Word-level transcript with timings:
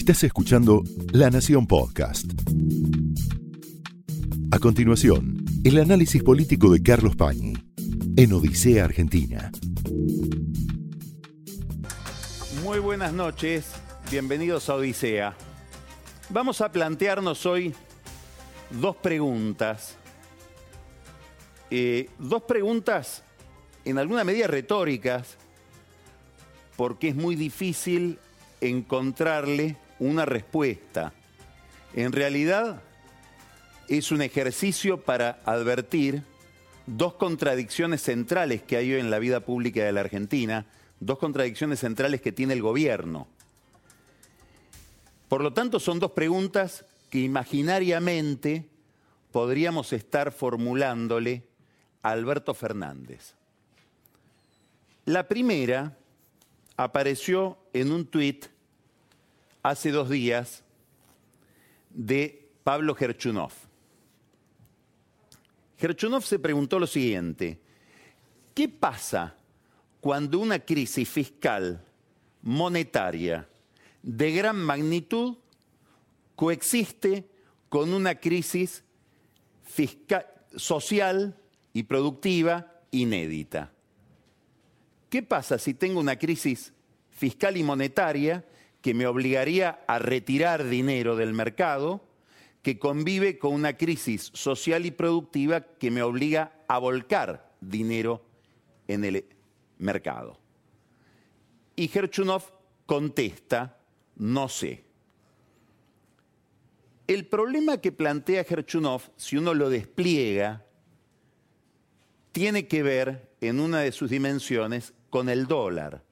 Estás 0.00 0.24
escuchando 0.24 0.82
La 1.12 1.28
Nación 1.28 1.66
Podcast. 1.66 2.24
A 4.50 4.58
continuación, 4.58 5.44
el 5.62 5.78
análisis 5.78 6.22
político 6.22 6.72
de 6.72 6.82
Carlos 6.82 7.16
Pañi 7.16 7.52
en 8.16 8.32
Odisea 8.32 8.86
Argentina. 8.86 9.52
Muy 12.64 12.78
buenas 12.78 13.12
noches, 13.12 13.72
bienvenidos 14.10 14.70
a 14.70 14.76
Odisea. 14.76 15.36
Vamos 16.30 16.62
a 16.62 16.72
plantearnos 16.72 17.44
hoy 17.44 17.74
dos 18.70 18.96
preguntas. 18.96 19.96
Eh, 21.70 22.08
dos 22.18 22.44
preguntas 22.44 23.22
en 23.84 23.98
alguna 23.98 24.24
medida 24.24 24.46
retóricas, 24.46 25.36
porque 26.78 27.08
es 27.08 27.14
muy 27.14 27.36
difícil 27.36 28.18
encontrarle 28.62 29.76
una 30.00 30.24
respuesta. 30.24 31.12
En 31.94 32.10
realidad 32.10 32.82
es 33.88 34.10
un 34.10 34.22
ejercicio 34.22 35.02
para 35.02 35.40
advertir 35.44 36.24
dos 36.86 37.14
contradicciones 37.14 38.02
centrales 38.02 38.62
que 38.62 38.76
hay 38.76 38.92
hoy 38.92 39.00
en 39.00 39.10
la 39.10 39.20
vida 39.20 39.40
pública 39.40 39.84
de 39.84 39.92
la 39.92 40.00
Argentina, 40.00 40.66
dos 40.98 41.18
contradicciones 41.18 41.80
centrales 41.80 42.20
que 42.20 42.32
tiene 42.32 42.54
el 42.54 42.62
gobierno. 42.62 43.28
Por 45.28 45.42
lo 45.42 45.52
tanto, 45.52 45.78
son 45.78 46.00
dos 46.00 46.12
preguntas 46.12 46.84
que 47.10 47.20
imaginariamente 47.20 48.68
podríamos 49.30 49.92
estar 49.92 50.32
formulándole 50.32 51.44
a 52.02 52.10
Alberto 52.10 52.54
Fernández. 52.54 53.34
La 55.04 55.28
primera 55.28 55.96
apareció 56.76 57.58
en 57.72 57.92
un 57.92 58.06
tuit 58.06 58.46
hace 59.62 59.90
dos 59.90 60.08
días 60.08 60.62
de 61.90 62.48
Pablo 62.64 62.94
Gerchunov. 62.94 63.52
Gerchunov 65.78 66.22
se 66.22 66.38
preguntó 66.38 66.78
lo 66.78 66.86
siguiente, 66.86 67.58
¿qué 68.54 68.68
pasa 68.68 69.36
cuando 70.00 70.38
una 70.38 70.58
crisis 70.58 71.08
fiscal 71.08 71.84
monetaria 72.42 73.48
de 74.02 74.32
gran 74.32 74.56
magnitud 74.56 75.36
coexiste 76.36 77.28
con 77.68 77.92
una 77.92 78.14
crisis 78.14 78.84
fiscal, 79.62 80.26
social 80.56 81.36
y 81.72 81.82
productiva 81.84 82.82
inédita? 82.90 83.72
¿Qué 85.08 85.22
pasa 85.22 85.58
si 85.58 85.74
tengo 85.74 86.00
una 86.00 86.16
crisis 86.16 86.72
fiscal 87.10 87.56
y 87.56 87.62
monetaria 87.62 88.44
que 88.82 88.94
me 88.94 89.06
obligaría 89.06 89.84
a 89.86 89.98
retirar 89.98 90.68
dinero 90.68 91.16
del 91.16 91.32
mercado, 91.32 92.04
que 92.62 92.78
convive 92.78 93.38
con 93.38 93.54
una 93.54 93.76
crisis 93.76 94.30
social 94.34 94.86
y 94.86 94.90
productiva 94.90 95.60
que 95.60 95.90
me 95.90 96.02
obliga 96.02 96.52
a 96.68 96.78
volcar 96.78 97.52
dinero 97.60 98.22
en 98.88 99.04
el 99.04 99.24
mercado? 99.78 100.38
Y 101.76 101.88
Gerchunov 101.88 102.44
contesta, 102.86 103.78
no 104.16 104.48
sé. 104.48 104.84
El 107.06 107.26
problema 107.26 107.78
que 107.78 107.92
plantea 107.92 108.44
Gerchunov, 108.44 109.02
si 109.16 109.36
uno 109.36 109.54
lo 109.54 109.68
despliega, 109.70 110.64
tiene 112.32 112.68
que 112.68 112.82
ver 112.82 113.30
en 113.40 113.60
una 113.60 113.80
de 113.80 113.92
sus 113.92 114.10
dimensiones 114.10 114.92
con 115.08 115.28
el 115.28 115.46
dólar. 115.46 116.04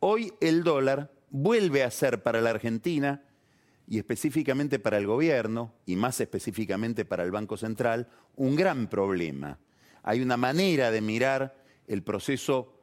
Hoy 0.00 0.32
el 0.40 0.64
dólar 0.64 1.10
vuelve 1.30 1.82
a 1.82 1.90
ser 1.90 2.22
para 2.22 2.40
la 2.40 2.50
Argentina 2.50 3.22
y 3.86 3.98
específicamente 3.98 4.78
para 4.78 4.98
el 4.98 5.06
gobierno 5.06 5.72
y 5.86 5.96
más 5.96 6.20
específicamente 6.20 7.04
para 7.04 7.24
el 7.24 7.30
Banco 7.30 7.56
Central 7.56 8.08
un 8.36 8.54
gran 8.54 8.88
problema. 8.88 9.58
Hay 10.02 10.20
una 10.20 10.36
manera 10.36 10.90
de 10.90 11.00
mirar 11.00 11.64
el 11.86 12.02
proceso 12.02 12.74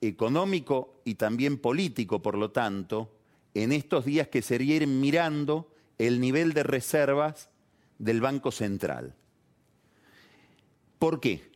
económico 0.00 1.00
y 1.04 1.14
también 1.14 1.58
político, 1.58 2.22
por 2.22 2.36
lo 2.36 2.50
tanto, 2.50 3.16
en 3.54 3.72
estos 3.72 4.04
días 4.04 4.28
que 4.28 4.42
sería 4.42 4.76
ir 4.76 4.86
mirando 4.86 5.72
el 5.98 6.20
nivel 6.20 6.52
de 6.52 6.62
reservas 6.62 7.50
del 7.98 8.20
Banco 8.20 8.50
Central. 8.50 9.14
¿Por 10.98 11.20
qué? 11.20 11.50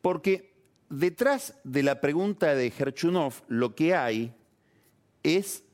Porque 0.00 0.52
detrás 0.88 1.54
de 1.64 1.82
la 1.82 2.00
pregunta 2.00 2.54
de 2.54 2.70
Gerchunov 2.70 3.42
lo 3.48 3.74
que 3.74 3.94
hay 3.94 4.34
es 5.22 5.64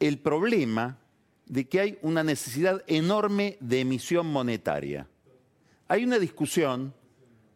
el 0.00 0.18
problema 0.18 0.98
de 1.46 1.68
que 1.68 1.80
hay 1.80 1.98
una 2.02 2.22
necesidad 2.22 2.82
enorme 2.86 3.56
de 3.60 3.80
emisión 3.80 4.26
monetaria. 4.26 5.08
Hay 5.88 6.04
una 6.04 6.18
discusión, 6.18 6.94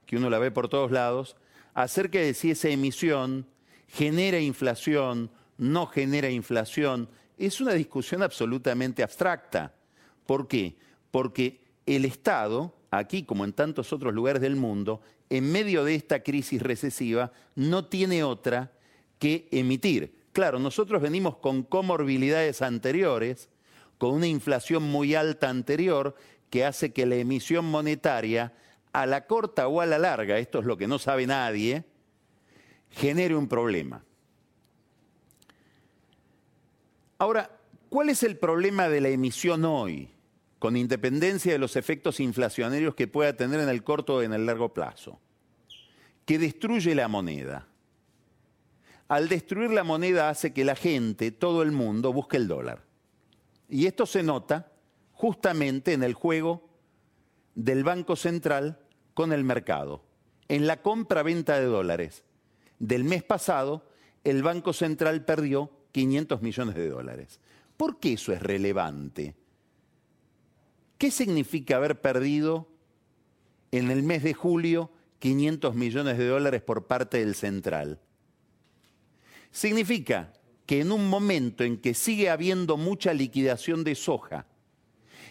que 0.06 0.16
uno 0.16 0.30
la 0.30 0.38
ve 0.38 0.50
por 0.50 0.68
todos 0.68 0.90
lados, 0.90 1.36
acerca 1.74 2.18
de 2.18 2.34
si 2.34 2.50
esa 2.50 2.68
emisión 2.68 3.46
genera 3.86 4.38
inflación, 4.38 5.30
no 5.56 5.86
genera 5.86 6.30
inflación. 6.30 7.08
Es 7.38 7.60
una 7.60 7.72
discusión 7.72 8.22
absolutamente 8.22 9.02
abstracta. 9.02 9.74
¿Por 10.26 10.48
qué? 10.48 10.76
Porque 11.10 11.60
el 11.86 12.04
Estado, 12.04 12.74
aquí 12.90 13.22
como 13.24 13.44
en 13.44 13.52
tantos 13.52 13.92
otros 13.92 14.12
lugares 14.12 14.42
del 14.42 14.56
mundo, 14.56 15.00
en 15.30 15.50
medio 15.50 15.84
de 15.84 15.94
esta 15.94 16.22
crisis 16.22 16.62
recesiva, 16.62 17.32
no 17.54 17.86
tiene 17.86 18.22
otra 18.22 18.72
que 19.18 19.48
emitir. 19.50 20.17
Claro, 20.38 20.60
nosotros 20.60 21.02
venimos 21.02 21.38
con 21.38 21.64
comorbilidades 21.64 22.62
anteriores, 22.62 23.48
con 23.98 24.14
una 24.14 24.28
inflación 24.28 24.84
muy 24.84 25.16
alta 25.16 25.50
anterior, 25.50 26.14
que 26.48 26.64
hace 26.64 26.92
que 26.92 27.06
la 27.06 27.16
emisión 27.16 27.64
monetaria, 27.64 28.52
a 28.92 29.04
la 29.06 29.26
corta 29.26 29.66
o 29.66 29.80
a 29.80 29.86
la 29.86 29.98
larga, 29.98 30.38
esto 30.38 30.60
es 30.60 30.64
lo 30.64 30.76
que 30.76 30.86
no 30.86 31.00
sabe 31.00 31.26
nadie, 31.26 31.82
genere 32.88 33.34
un 33.34 33.48
problema. 33.48 34.04
Ahora, 37.18 37.50
¿cuál 37.88 38.08
es 38.08 38.22
el 38.22 38.36
problema 38.36 38.88
de 38.88 39.00
la 39.00 39.08
emisión 39.08 39.64
hoy? 39.64 40.08
con 40.60 40.76
independencia 40.76 41.50
de 41.50 41.58
los 41.58 41.74
efectos 41.74 42.20
inflacionarios 42.20 42.94
que 42.94 43.08
pueda 43.08 43.32
tener 43.32 43.58
en 43.58 43.68
el 43.68 43.82
corto 43.82 44.14
o 44.14 44.22
en 44.22 44.32
el 44.32 44.46
largo 44.46 44.72
plazo, 44.72 45.18
que 46.24 46.38
destruye 46.38 46.94
la 46.94 47.08
moneda. 47.08 47.66
Al 49.08 49.28
destruir 49.28 49.70
la 49.70 49.84
moneda 49.84 50.28
hace 50.28 50.52
que 50.52 50.64
la 50.64 50.76
gente, 50.76 51.30
todo 51.30 51.62
el 51.62 51.72
mundo, 51.72 52.12
busque 52.12 52.36
el 52.36 52.46
dólar. 52.46 52.84
Y 53.68 53.86
esto 53.86 54.04
se 54.04 54.22
nota 54.22 54.70
justamente 55.12 55.94
en 55.94 56.02
el 56.02 56.14
juego 56.14 56.68
del 57.54 57.84
Banco 57.84 58.16
Central 58.16 58.78
con 59.14 59.32
el 59.32 59.44
mercado. 59.44 60.04
En 60.48 60.66
la 60.66 60.82
compra-venta 60.82 61.58
de 61.58 61.66
dólares 61.66 62.22
del 62.78 63.04
mes 63.04 63.22
pasado, 63.22 63.88
el 64.24 64.42
Banco 64.42 64.72
Central 64.72 65.24
perdió 65.24 65.70
500 65.92 66.42
millones 66.42 66.74
de 66.74 66.88
dólares. 66.88 67.40
¿Por 67.76 67.98
qué 67.98 68.14
eso 68.14 68.32
es 68.32 68.42
relevante? 68.42 69.34
¿Qué 70.98 71.10
significa 71.10 71.76
haber 71.76 72.00
perdido 72.00 72.68
en 73.70 73.90
el 73.90 74.02
mes 74.02 74.22
de 74.22 74.34
julio 74.34 74.90
500 75.18 75.74
millones 75.74 76.18
de 76.18 76.26
dólares 76.26 76.62
por 76.62 76.86
parte 76.86 77.18
del 77.18 77.34
central? 77.34 78.00
Significa 79.50 80.32
que 80.66 80.80
en 80.80 80.92
un 80.92 81.08
momento 81.08 81.64
en 81.64 81.78
que 81.78 81.94
sigue 81.94 82.28
habiendo 82.28 82.76
mucha 82.76 83.14
liquidación 83.14 83.84
de 83.84 83.94
soja 83.94 84.46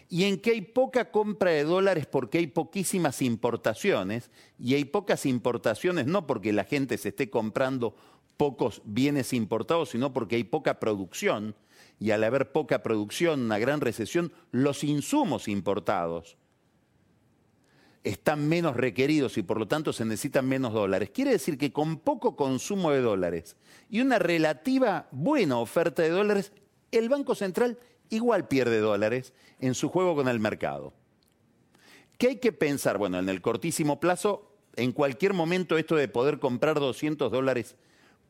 y 0.09 0.23
en 0.23 0.39
que 0.39 0.51
hay 0.51 0.61
poca 0.61 1.11
compra 1.11 1.51
de 1.51 1.63
dólares 1.63 2.07
porque 2.07 2.37
hay 2.37 2.47
poquísimas 2.47 3.21
importaciones, 3.21 4.31
y 4.57 4.73
hay 4.75 4.85
pocas 4.85 5.25
importaciones 5.25 6.07
no 6.07 6.25
porque 6.25 6.53
la 6.53 6.63
gente 6.63 6.97
se 6.97 7.09
esté 7.09 7.29
comprando 7.29 7.95
pocos 8.37 8.81
bienes 8.85 9.33
importados, 9.33 9.89
sino 9.89 10.13
porque 10.13 10.37
hay 10.37 10.43
poca 10.43 10.79
producción, 10.79 11.55
y 11.99 12.11
al 12.11 12.23
haber 12.23 12.51
poca 12.51 12.83
producción, 12.83 13.41
una 13.41 13.59
gran 13.59 13.81
recesión, 13.81 14.31
los 14.51 14.83
insumos 14.83 15.47
importados 15.47 16.37
están 18.03 18.47
menos 18.47 18.75
requeridos 18.75 19.37
y 19.37 19.43
por 19.43 19.59
lo 19.59 19.67
tanto 19.67 19.93
se 19.93 20.05
necesitan 20.05 20.47
menos 20.47 20.73
dólares. 20.73 21.11
Quiere 21.13 21.31
decir 21.31 21.57
que 21.57 21.71
con 21.71 21.97
poco 21.97 22.35
consumo 22.35 22.91
de 22.91 23.01
dólares 23.01 23.55
y 23.89 24.01
una 24.01 24.19
relativa 24.19 25.07
buena 25.11 25.57
oferta 25.57 26.01
de 26.01 26.09
dólares, 26.09 26.51
el 26.91 27.09
Banco 27.09 27.35
Central 27.35 27.77
igual 28.09 28.47
pierde 28.47 28.79
dólares 28.79 29.33
en 29.59 29.73
su 29.73 29.89
juego 29.89 30.15
con 30.15 30.27
el 30.27 30.39
mercado. 30.39 30.93
¿Qué 32.17 32.29
hay 32.29 32.35
que 32.37 32.51
pensar? 32.51 32.97
Bueno, 32.97 33.19
en 33.19 33.29
el 33.29 33.41
cortísimo 33.41 33.99
plazo, 33.99 34.51
en 34.75 34.91
cualquier 34.91 35.33
momento 35.33 35.77
esto 35.77 35.95
de 35.95 36.07
poder 36.07 36.39
comprar 36.39 36.79
200 36.79 37.31
dólares 37.31 37.75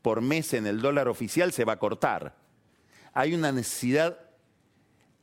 por 0.02 0.20
mes 0.20 0.54
en 0.54 0.66
el 0.66 0.80
dólar 0.80 1.08
oficial 1.08 1.52
se 1.52 1.64
va 1.64 1.74
a 1.74 1.78
cortar 1.78 2.48
hay 3.18 3.34
una 3.34 3.50
necesidad 3.50 4.16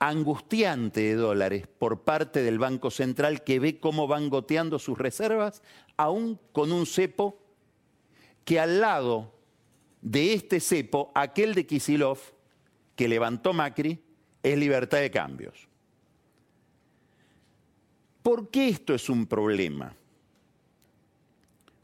angustiante 0.07 1.01
de 1.01 1.15
dólares 1.15 1.67
por 1.67 2.03
parte 2.03 2.43
del 2.43 2.59
Banco 2.59 2.91
Central 2.91 3.43
que 3.43 3.59
ve 3.59 3.79
cómo 3.79 4.07
van 4.07 4.29
goteando 4.29 4.79
sus 4.79 4.97
reservas, 4.97 5.61
aún 5.97 6.39
con 6.51 6.71
un 6.71 6.85
cepo 6.85 7.39
que 8.43 8.59
al 8.59 8.79
lado 8.81 9.33
de 10.01 10.33
este 10.33 10.59
cepo, 10.59 11.11
aquel 11.15 11.55
de 11.55 11.65
Kisilov, 11.65 12.19
que 12.95 13.07
levantó 13.07 13.53
Macri, 13.53 13.99
es 14.43 14.57
libertad 14.57 14.99
de 14.99 15.09
cambios. 15.09 15.67
¿Por 18.21 18.49
qué 18.49 18.69
esto 18.69 18.93
es 18.93 19.09
un 19.09 19.25
problema? 19.25 19.95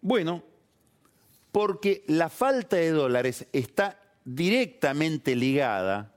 Bueno, 0.01 0.43
porque 1.51 2.03
la 2.07 2.29
falta 2.29 2.77
de 2.77 2.91
dólares 2.91 3.47
está 3.51 3.99
directamente 4.23 5.35
ligada 5.35 6.15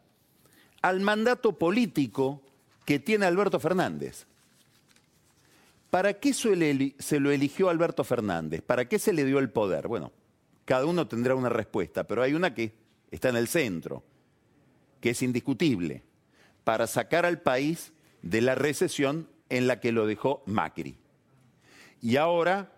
al 0.85 1.01
mandato 1.01 1.53
político 1.53 2.43
que 2.85 2.99
tiene 2.99 3.25
Alberto 3.25 3.59
Fernández. 3.59 4.27
¿Para 5.89 6.13
qué 6.13 6.35
se 6.35 7.21
lo 7.21 7.31
eligió 7.31 7.71
Alberto 7.71 8.05
Fernández? 8.05 8.61
¿Para 8.61 8.87
qué 8.87 8.99
se 8.99 9.15
le 9.15 9.25
dio 9.25 9.39
el 9.39 9.49
poder? 9.49 9.89
Bueno, 9.89 10.13
cada 10.67 10.85
uno 10.85 11.09
tendrá 11.09 11.35
una 11.37 11.49
respuesta, 11.49 12.05
pero 12.05 12.21
hay 12.21 12.35
una 12.35 12.53
que 12.53 12.75
está 13.11 13.31
en 13.31 13.37
el 13.37 13.49
centro, 13.49 14.03
que 15.01 15.11
es 15.11 15.23
indiscutible, 15.23 16.03
para 16.65 16.87
sacar 16.87 17.25
al 17.25 17.41
país 17.41 17.95
de 18.21 18.43
la 18.43 18.55
recesión 18.55 19.27
en 19.49 19.67
la 19.67 19.81
que 19.81 19.91
lo 19.91 20.07
dejó 20.07 20.43
Macri. 20.45 20.99
Y 22.03 22.17
ahora 22.17 22.73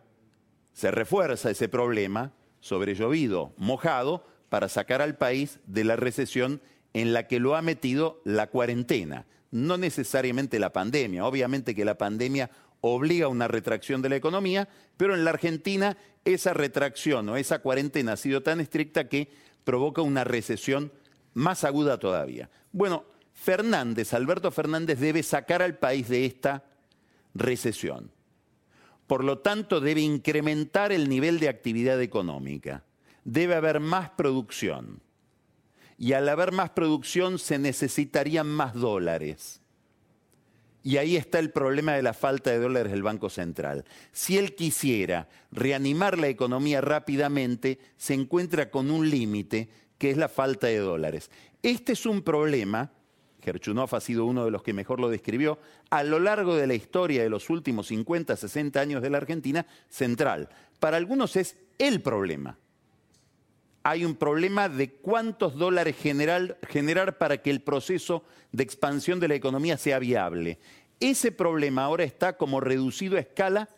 se 0.74 0.92
refuerza 0.92 1.50
ese 1.50 1.68
problema 1.68 2.30
sobre 2.60 2.94
llovido, 2.94 3.52
mojado, 3.56 4.24
para 4.48 4.68
sacar 4.68 5.02
al 5.02 5.16
país 5.16 5.58
de 5.66 5.82
la 5.82 5.96
recesión 5.96 6.60
en 6.92 7.12
la 7.12 7.26
que 7.26 7.40
lo 7.40 7.56
ha 7.56 7.62
metido 7.62 8.20
la 8.24 8.48
cuarentena. 8.48 9.26
No 9.50 9.76
necesariamente 9.78 10.58
la 10.58 10.72
pandemia, 10.72 11.24
obviamente 11.24 11.74
que 11.74 11.84
la 11.84 11.98
pandemia 11.98 12.50
obliga 12.80 13.26
a 13.26 13.30
una 13.30 13.48
retracción 13.48 14.02
de 14.02 14.08
la 14.08 14.16
economía, 14.16 14.68
pero 14.96 15.14
en 15.14 15.24
la 15.24 15.30
Argentina 15.30 15.96
esa 16.24 16.54
retracción 16.54 17.28
o 17.28 17.36
esa 17.36 17.60
cuarentena 17.60 18.12
ha 18.12 18.16
sido 18.16 18.42
tan 18.42 18.60
estricta 18.60 19.08
que 19.08 19.30
provoca 19.64 20.02
una 20.02 20.24
recesión 20.24 20.92
más 21.34 21.64
aguda 21.64 21.98
todavía. 21.98 22.50
Bueno, 22.72 23.04
Fernández, 23.34 24.14
Alberto 24.14 24.50
Fernández 24.50 24.98
debe 24.98 25.22
sacar 25.22 25.62
al 25.62 25.76
país 25.76 26.08
de 26.08 26.24
esta 26.24 26.64
recesión. 27.34 28.10
Por 29.06 29.22
lo 29.22 29.38
tanto, 29.38 29.80
debe 29.80 30.00
incrementar 30.00 30.90
el 30.90 31.08
nivel 31.08 31.38
de 31.38 31.48
actividad 31.48 32.00
económica. 32.00 32.84
Debe 33.24 33.54
haber 33.54 33.78
más 33.78 34.10
producción. 34.10 35.00
Y 35.98 36.12
al 36.12 36.28
haber 36.28 36.52
más 36.52 36.70
producción 36.70 37.38
se 37.38 37.58
necesitarían 37.58 38.46
más 38.46 38.74
dólares. 38.74 39.60
Y 40.86 40.98
ahí 40.98 41.16
está 41.16 41.40
el 41.40 41.50
problema 41.50 41.94
de 41.94 42.02
la 42.02 42.14
falta 42.14 42.50
de 42.50 42.60
dólares 42.60 42.92
del 42.92 43.02
Banco 43.02 43.28
Central. 43.28 43.84
Si 44.12 44.38
él 44.38 44.54
quisiera 44.54 45.28
reanimar 45.50 46.16
la 46.16 46.28
economía 46.28 46.80
rápidamente, 46.80 47.80
se 47.96 48.14
encuentra 48.14 48.70
con 48.70 48.92
un 48.92 49.10
límite 49.10 49.68
que 49.98 50.12
es 50.12 50.16
la 50.16 50.28
falta 50.28 50.68
de 50.68 50.78
dólares. 50.78 51.30
Este 51.60 51.94
es 51.94 52.06
un 52.06 52.22
problema, 52.22 52.92
Gerchunov 53.42 53.94
ha 53.96 54.00
sido 54.00 54.26
uno 54.26 54.44
de 54.44 54.52
los 54.52 54.62
que 54.62 54.72
mejor 54.72 55.00
lo 55.00 55.08
describió, 55.08 55.58
a 55.90 56.04
lo 56.04 56.20
largo 56.20 56.54
de 56.54 56.68
la 56.68 56.74
historia 56.74 57.22
de 57.22 57.30
los 57.30 57.50
últimos 57.50 57.88
50, 57.88 58.36
60 58.36 58.80
años 58.80 59.02
de 59.02 59.10
la 59.10 59.18
Argentina, 59.18 59.66
central. 59.88 60.48
Para 60.78 60.98
algunos 60.98 61.34
es 61.34 61.56
el 61.78 62.00
problema. 62.00 62.58
Hay 63.88 64.04
un 64.04 64.16
problema 64.16 64.68
de 64.68 64.90
cuántos 64.94 65.54
dólares 65.54 65.94
generar 65.96 67.18
para 67.18 67.40
que 67.40 67.50
el 67.50 67.60
proceso 67.60 68.24
de 68.50 68.64
expansión 68.64 69.20
de 69.20 69.28
la 69.28 69.36
economía 69.36 69.78
sea 69.78 70.00
viable. 70.00 70.58
Ese 70.98 71.30
problema 71.30 71.84
ahora 71.84 72.02
está 72.02 72.36
como 72.36 72.58
reducido 72.58 73.16
a 73.16 73.20
escala 73.20 73.68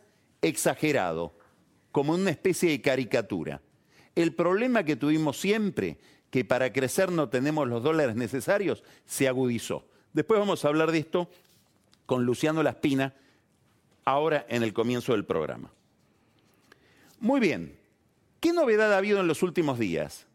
exagerado, 0.41 1.35
como 1.93 2.15
una 2.15 2.31
especie 2.31 2.71
de 2.71 2.81
caricatura. 2.81 3.61
El 4.15 4.33
problema 4.33 4.83
que 4.83 4.97
tuvimos 4.97 5.39
siempre, 5.39 5.99
que 6.31 6.43
para 6.43 6.73
crecer 6.73 7.13
no 7.13 7.29
tenemos 7.29 7.69
los 7.69 7.83
dólares 7.83 8.17
necesarios, 8.17 8.83
se 9.05 9.29
agudizó. 9.29 9.85
Después 10.15 10.41
vamos 10.41 10.65
a 10.65 10.69
hablar 10.69 10.91
de 10.91 11.01
esto 11.01 11.29
con 12.07 12.25
Luciano 12.25 12.63
Laspina, 12.63 13.13
ahora 14.07 14.47
en 14.49 14.63
el 14.63 14.73
comienzo 14.73 15.13
del 15.13 15.27
programa. 15.27 15.71
Muy 17.21 17.41
bien, 17.41 17.78
¿qué 18.41 18.53
novedad 18.53 18.93
ha 18.93 18.99
habido 18.99 19.21
en 19.21 19.27
los 19.27 19.43
últimos 19.43 19.79
días? 19.79 20.27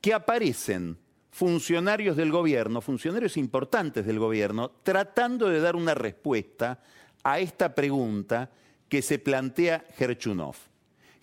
Que 0.00 0.14
aparecen 0.14 0.98
funcionarios 1.30 2.16
del 2.16 2.32
gobierno, 2.32 2.80
funcionarios 2.80 3.36
importantes 3.36 4.06
del 4.06 4.18
gobierno, 4.18 4.70
tratando 4.82 5.48
de 5.48 5.60
dar 5.60 5.76
una 5.76 5.94
respuesta 5.94 6.82
a 7.22 7.40
esta 7.40 7.74
pregunta 7.74 8.50
que 8.88 9.02
se 9.02 9.18
plantea 9.18 9.84
Gerchunov. 9.96 10.56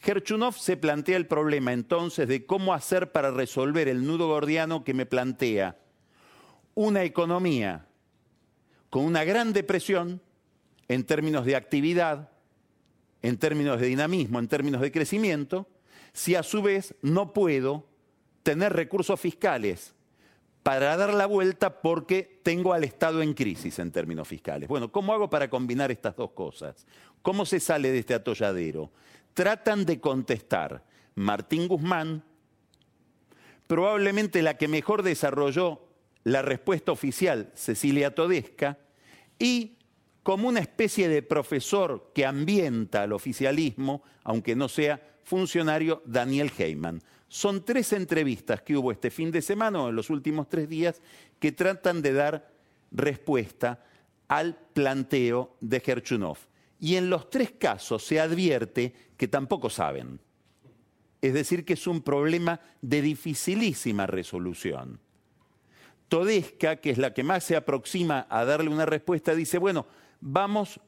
Gerchunov 0.02 0.54
se 0.56 0.76
plantea 0.76 1.18
el 1.18 1.28
problema 1.28 1.72
entonces 1.72 2.28
de 2.28 2.46
cómo 2.46 2.74
hacer 2.74 3.12
para 3.12 3.32
resolver 3.32 3.88
el 3.88 4.06
nudo 4.06 4.28
gordiano 4.28 4.84
que 4.84 4.94
me 4.94 5.06
plantea 5.06 5.78
una 6.76 7.04
economía 7.04 7.88
con 8.90 9.06
una 9.06 9.24
gran 9.24 9.54
depresión 9.54 10.22
en 10.88 11.06
términos 11.06 11.46
de 11.46 11.56
actividad, 11.56 12.30
en 13.22 13.38
términos 13.38 13.80
de 13.80 13.88
dinamismo, 13.88 14.40
en 14.40 14.48
términos 14.48 14.82
de 14.82 14.92
crecimiento, 14.92 15.68
si 16.14 16.36
a 16.36 16.44
su 16.44 16.62
vez 16.62 16.96
no 17.02 17.34
puedo 17.34 17.88
tener 18.44 18.74
recursos 18.74 19.20
fiscales 19.20 19.94
para 20.62 20.96
dar 20.96 21.14
la 21.14 21.26
vuelta 21.26 21.82
porque 21.82 22.40
tengo 22.44 22.74
al 22.74 22.86
Estado 22.86 23.22
en 23.22 23.34
crisis 23.34 23.80
en 23.80 23.92
términos 23.92 24.28
fiscales. 24.28 24.70
Bueno, 24.70 24.92
¿cómo 24.92 25.14
hago 25.14 25.30
para 25.30 25.50
combinar 25.50 25.92
estas 25.92 26.16
dos 26.16 26.32
cosas? 26.32 26.88
¿Cómo 27.22 27.46
se 27.46 27.60
sale 27.60 27.92
de 27.92 28.00
este 28.00 28.14
atolladero? 28.14 28.92
Tratan 29.34 29.86
de 29.86 30.00
contestar 30.00 30.84
Martín 31.16 31.68
Guzmán, 31.68 32.24
probablemente 33.68 34.42
la 34.42 34.58
que 34.58 34.68
mejor 34.68 35.04
desarrolló 35.04 35.82
la 36.24 36.42
respuesta 36.42 36.92
oficial, 36.92 37.52
Cecilia 37.56 38.16
Todesca, 38.16 38.78
y 39.40 39.78
como 40.24 40.48
una 40.48 40.62
especie 40.62 41.10
de 41.10 41.22
profesor 41.22 42.12
que 42.16 42.26
ambienta 42.26 43.04
al 43.04 43.12
oficialismo, 43.12 44.04
aunque 44.24 44.56
no 44.56 44.70
sea 44.70 45.02
funcionario, 45.24 46.02
Daniel 46.06 46.52
Heyman. 46.58 47.02
Son 47.28 47.66
tres 47.66 47.94
entrevistas 47.94 48.62
que 48.62 48.78
hubo 48.78 48.92
este 48.92 49.12
fin 49.12 49.32
de 49.32 49.42
semana 49.42 49.82
o 49.82 49.90
en 49.90 49.96
los 49.96 50.10
últimos 50.10 50.48
tres 50.48 50.70
días 50.70 51.02
que 51.40 51.52
tratan 51.52 52.02
de 52.02 52.14
dar 52.14 52.52
respuesta 52.92 53.84
al 54.28 54.56
planteo 54.74 55.58
de 55.60 55.80
Gerchunov. 55.80 56.38
Y 56.80 56.96
en 56.96 57.10
los 57.10 57.30
tres 57.30 57.52
casos 57.52 58.04
se 58.04 58.20
advierte 58.20 58.94
que 59.18 59.28
tampoco 59.28 59.70
saben. 59.70 60.20
Es 61.22 61.34
decir, 61.34 61.66
que 61.66 61.74
es 61.74 61.88
un 61.88 62.02
problema 62.02 62.60
de 62.82 63.02
dificilísima 63.02 64.06
resolución. 64.06 65.00
Todesca, 66.08 66.76
que 66.76 66.92
es 66.92 66.98
la 66.98 67.14
que 67.14 67.24
más 67.24 67.44
se 67.44 67.56
aproxima 67.56 68.28
a 68.30 68.46
darle 68.46 68.70
una 68.70 68.86
respuesta, 68.86 69.34
dice, 69.34 69.58
bueno, 69.58 69.88
vamos 70.26 70.80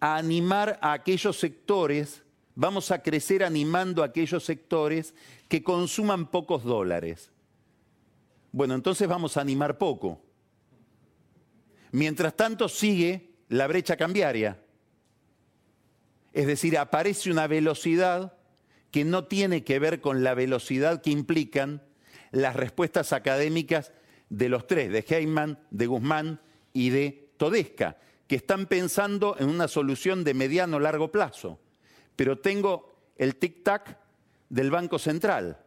a 0.00 0.16
animar 0.16 0.78
a 0.82 0.92
aquellos 0.92 1.38
sectores 1.38 2.24
vamos 2.54 2.90
a 2.90 3.02
crecer 3.02 3.42
animando 3.42 4.02
a 4.02 4.06
aquellos 4.06 4.44
sectores 4.44 5.14
que 5.48 5.62
consuman 5.62 6.30
pocos 6.30 6.64
dólares. 6.64 7.30
Bueno, 8.52 8.74
entonces 8.74 9.08
vamos 9.08 9.36
a 9.36 9.40
animar 9.40 9.78
poco. 9.78 10.22
Mientras 11.92 12.34
tanto 12.34 12.68
sigue 12.68 13.34
la 13.48 13.66
brecha 13.66 13.96
cambiaria. 13.96 14.60
Es 16.32 16.46
decir, 16.46 16.78
aparece 16.78 17.30
una 17.30 17.46
velocidad 17.46 18.36
que 18.90 19.04
no 19.04 19.24
tiene 19.24 19.64
que 19.64 19.78
ver 19.78 20.00
con 20.00 20.22
la 20.22 20.34
velocidad 20.34 21.02
que 21.02 21.10
implican 21.10 21.82
las 22.30 22.56
respuestas 22.56 23.12
académicas 23.12 23.92
de 24.28 24.48
los 24.48 24.66
tres, 24.66 24.90
de 24.90 25.04
Heyman, 25.06 25.58
de 25.70 25.86
Guzmán 25.86 26.40
y 26.72 26.90
de 26.90 27.32
Todesca, 27.36 27.98
que 28.26 28.36
están 28.36 28.66
pensando 28.66 29.36
en 29.38 29.48
una 29.48 29.68
solución 29.68 30.24
de 30.24 30.34
mediano 30.34 30.78
largo 30.78 31.10
plazo 31.10 31.58
pero 32.16 32.38
tengo 32.38 32.94
el 33.16 33.38
tic-tac 33.38 33.98
del 34.48 34.70
Banco 34.70 34.98
Central, 34.98 35.58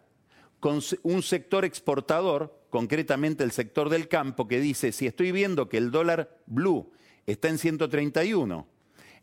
con 0.59 0.79
un 1.03 1.23
sector 1.23 1.65
exportador, 1.65 2.65
concretamente 2.69 3.43
el 3.43 3.51
sector 3.51 3.89
del 3.89 4.07
campo, 4.07 4.47
que 4.47 4.59
dice, 4.59 4.91
si 4.91 5.05
estoy 5.07 5.31
viendo 5.31 5.69
que 5.69 5.77
el 5.77 5.91
dólar 5.91 6.41
blue 6.45 6.91
está 7.25 7.49
en 7.49 7.57
131, 7.57 8.67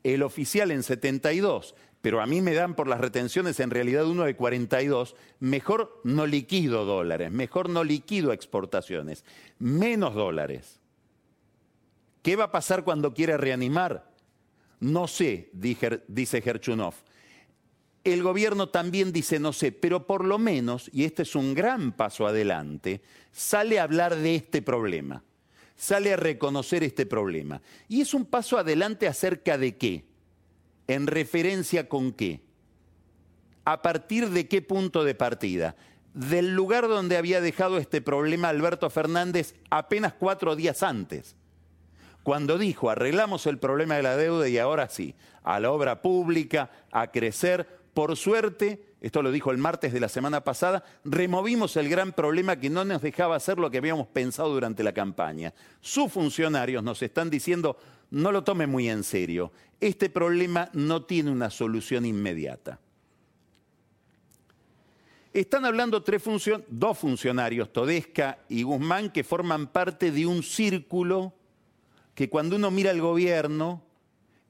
el 0.03 0.23
oficial 0.23 0.71
en 0.71 0.83
72, 0.83 1.75
pero 2.01 2.21
a 2.21 2.27
mí 2.27 2.43
me 2.43 2.53
dan 2.53 2.75
por 2.75 2.87
las 2.87 3.01
retenciones 3.01 3.59
en 3.61 3.71
realidad 3.71 4.07
uno 4.07 4.25
de 4.25 4.37
42, 4.37 5.17
mejor 5.41 6.01
no 6.05 6.27
liquido 6.27 6.85
dólares, 6.85 7.33
mejor 7.33 7.71
no 7.71 7.83
liquido 7.83 8.33
exportaciones, 8.33 9.25
menos 9.59 10.15
dólares. 10.15 10.81
¿Qué 12.25 12.35
va 12.35 12.45
a 12.45 12.51
pasar 12.51 12.83
cuando 12.83 13.15
quiera 13.15 13.37
reanimar? 13.37 14.11
No 14.81 15.07
sé, 15.07 15.51
dice 15.53 16.43
Gerchunov 16.43 16.95
el 18.05 18.23
gobierno 18.23 18.69
también 18.69 19.13
dice, 19.13 19.41
no 19.41 19.53
sé, 19.53 19.73
pero 19.73 20.07
por 20.07 20.25
lo 20.25 20.39
menos, 20.39 20.91
y 20.93 21.05
este 21.05 21.23
es 21.23 21.35
un 21.35 21.55
gran 21.55 21.93
paso 21.93 22.27
adelante, 22.27 23.01
sale 23.33 23.81
a 23.81 23.85
hablar 23.85 24.15
de 24.17 24.35
este 24.35 24.61
problema, 24.61 25.25
sale 25.75 26.13
a 26.13 26.17
reconocer 26.17 26.85
este 26.85 27.07
problema. 27.07 27.63
Y 27.89 28.03
es 28.03 28.13
un 28.13 28.27
paso 28.27 28.59
adelante 28.59 29.09
acerca 29.09 29.57
de 29.57 29.79
qué, 29.79 30.05
en 30.87 31.07
referencia 31.07 31.89
con 31.89 32.13
qué, 32.13 32.43
a 33.65 33.81
partir 33.81 34.29
de 34.29 34.47
qué 34.47 34.61
punto 34.61 35.03
de 35.03 35.15
partida. 35.15 35.75
del 36.13 36.55
lugar 36.55 36.87
donde 36.87 37.17
había 37.17 37.41
dejado 37.41 37.77
este 37.77 38.01
problema 38.01 38.49
Alberto 38.49 38.89
Fernández 38.89 39.57
apenas 39.69 40.13
cuatro 40.13 40.55
días 40.55 40.85
antes, 40.85 41.35
cuando 42.25 42.57
dijo, 42.57 42.89
arreglamos 42.89 43.47
el 43.47 43.59
problema 43.59 43.97
de 43.97 44.03
la 44.03 44.17
deuda 44.17 44.49
y 44.49 44.57
ahora 44.57 44.89
sí, 44.89 45.15
a 45.45 45.61
la 45.61 45.71
obra 45.71 46.01
pública, 46.01 46.71
a 46.91 47.13
crecer. 47.13 47.69
Por 47.93 48.17
suerte, 48.17 48.95
esto 49.03 49.23
lo 49.23 49.31
dijo 49.31 49.51
el 49.51 49.59
martes 49.59 49.93
de 49.93 50.01
la 50.01 50.09
semana 50.09 50.43
pasada, 50.43 50.85
removimos 51.05 51.77
el 51.77 51.91
gran 51.91 52.13
problema 52.13 52.59
que 52.59 52.71
no 52.71 52.83
nos 52.87 53.03
dejaba 53.03 53.37
hacer 53.37 53.59
lo 53.59 53.71
que 53.71 53.77
habíamos 53.77 54.07
pensado 54.07 54.49
durante 54.49 54.83
la 54.83 54.95
campaña. 54.95 55.53
Sus 55.83 56.11
funcionarios 56.11 56.83
nos 56.83 57.03
están 57.03 57.29
diciendo, 57.29 57.77
no 58.11 58.33
lo 58.33 58.43
tomen 58.43 58.71
muy 58.71 58.89
en 58.89 59.05
serio, 59.05 59.53
este 59.79 60.09
problema 60.09 60.71
no 60.73 61.05
tiene 61.05 61.31
una 61.31 61.51
solución 61.51 62.07
inmediata. 62.07 62.81
Están 65.35 65.67
hablando 65.67 66.03
dos 66.69 66.99
funcionarios, 66.99 67.71
Todesca 67.71 68.39
y 68.49 68.63
Guzmán, 68.63 69.11
que 69.11 69.25
forman 69.25 69.67
parte 69.67 70.11
de 70.11 70.25
un 70.25 70.43
círculo 70.43 71.35
que 72.15 72.31
cuando 72.31 72.57
uno 72.57 72.71
mira 72.71 72.91
al 72.91 73.01
gobierno 73.01 73.83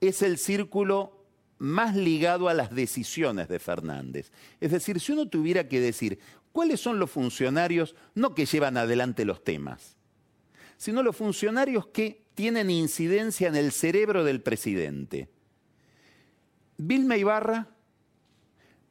es 0.00 0.22
el 0.22 0.38
círculo 0.38 1.24
más 1.58 1.96
ligado 1.96 2.48
a 2.48 2.54
las 2.54 2.74
decisiones 2.74 3.48
de 3.48 3.58
Fernández. 3.58 4.32
Es 4.60 4.72
decir, 4.72 5.00
si 5.00 5.12
uno 5.12 5.28
tuviera 5.28 5.68
que 5.68 5.80
decir 5.80 6.18
cuáles 6.52 6.80
son 6.80 6.98
los 6.98 7.10
funcionarios, 7.10 7.94
no 8.14 8.34
que 8.34 8.46
llevan 8.46 8.76
adelante 8.76 9.24
los 9.24 9.42
temas, 9.42 9.96
sino 10.76 11.02
los 11.02 11.16
funcionarios 11.16 11.86
que 11.86 12.24
tienen 12.34 12.70
incidencia 12.70 13.48
en 13.48 13.56
el 13.56 13.72
cerebro 13.72 14.24
del 14.24 14.42
presidente. 14.42 15.28
Vilma 16.76 17.16
Ibarra, 17.16 17.68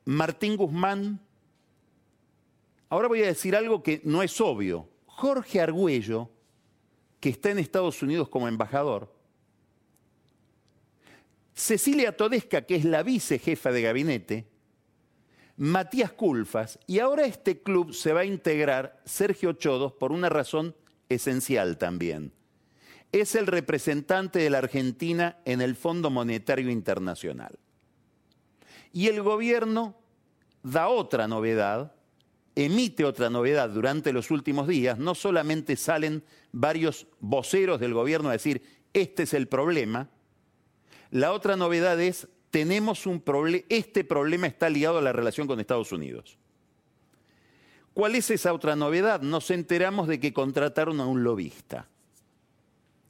Martín 0.05 0.55
Guzmán, 0.55 1.19
ahora 2.89 3.07
voy 3.07 3.21
a 3.23 3.27
decir 3.27 3.55
algo 3.55 3.83
que 3.83 4.01
no 4.03 4.23
es 4.23 4.39
obvio, 4.41 4.89
Jorge 5.05 5.61
Argüello, 5.61 6.29
que 7.23 7.29
está 7.29 7.51
en 7.51 7.59
Estados 7.59 8.03
Unidos 8.03 8.27
como 8.27 8.49
embajador, 8.49 9.09
Cecilia 11.53 12.17
Todesca, 12.17 12.63
que 12.63 12.75
es 12.75 12.83
la 12.83 13.01
vicejefa 13.01 13.71
de 13.71 13.81
gabinete, 13.81 14.47
Matías 15.55 16.11
Culfas, 16.11 16.77
y 16.85 16.99
ahora 16.99 17.23
este 17.23 17.61
club 17.61 17.93
se 17.93 18.11
va 18.11 18.19
a 18.19 18.25
integrar 18.25 19.01
Sergio 19.05 19.53
Chodos 19.53 19.93
por 19.93 20.11
una 20.11 20.27
razón 20.27 20.75
esencial 21.07 21.77
también. 21.77 22.33
Es 23.13 23.35
el 23.35 23.47
representante 23.47 24.39
de 24.39 24.49
la 24.49 24.57
Argentina 24.57 25.37
en 25.45 25.61
el 25.61 25.77
Fondo 25.77 26.09
Monetario 26.09 26.69
Internacional. 26.69 27.57
Y 28.91 29.07
el 29.07 29.21
gobierno 29.21 29.95
da 30.61 30.89
otra 30.89 31.29
novedad, 31.29 31.95
emite 32.55 33.05
otra 33.05 33.29
novedad 33.29 33.69
durante 33.69 34.13
los 34.13 34.31
últimos 34.31 34.67
días. 34.67 34.97
No 34.99 35.15
solamente 35.15 35.75
salen 35.75 36.23
varios 36.51 37.07
voceros 37.19 37.79
del 37.79 37.93
gobierno 37.93 38.29
a 38.29 38.33
decir, 38.33 38.61
este 38.93 39.23
es 39.23 39.33
el 39.33 39.47
problema, 39.47 40.09
la 41.13 41.31
otra 41.31 41.55
novedad 41.55 42.01
es, 42.01 42.27
tenemos 42.49 43.05
un 43.05 43.23
este 43.69 44.03
problema 44.03 44.47
está 44.47 44.67
ligado 44.69 44.97
a 44.97 45.01
la 45.01 45.13
relación 45.13 45.45
con 45.45 45.59
Estados 45.59 45.91
Unidos. 45.91 46.39
¿Cuál 47.93 48.15
es 48.15 48.31
esa 48.31 48.51
otra 48.51 48.75
novedad? 48.75 49.21
Nos 49.21 49.51
enteramos 49.51 50.07
de 50.07 50.19
que 50.19 50.33
contrataron 50.33 50.99
a 50.99 51.05
un 51.05 51.23
lobista, 51.23 51.87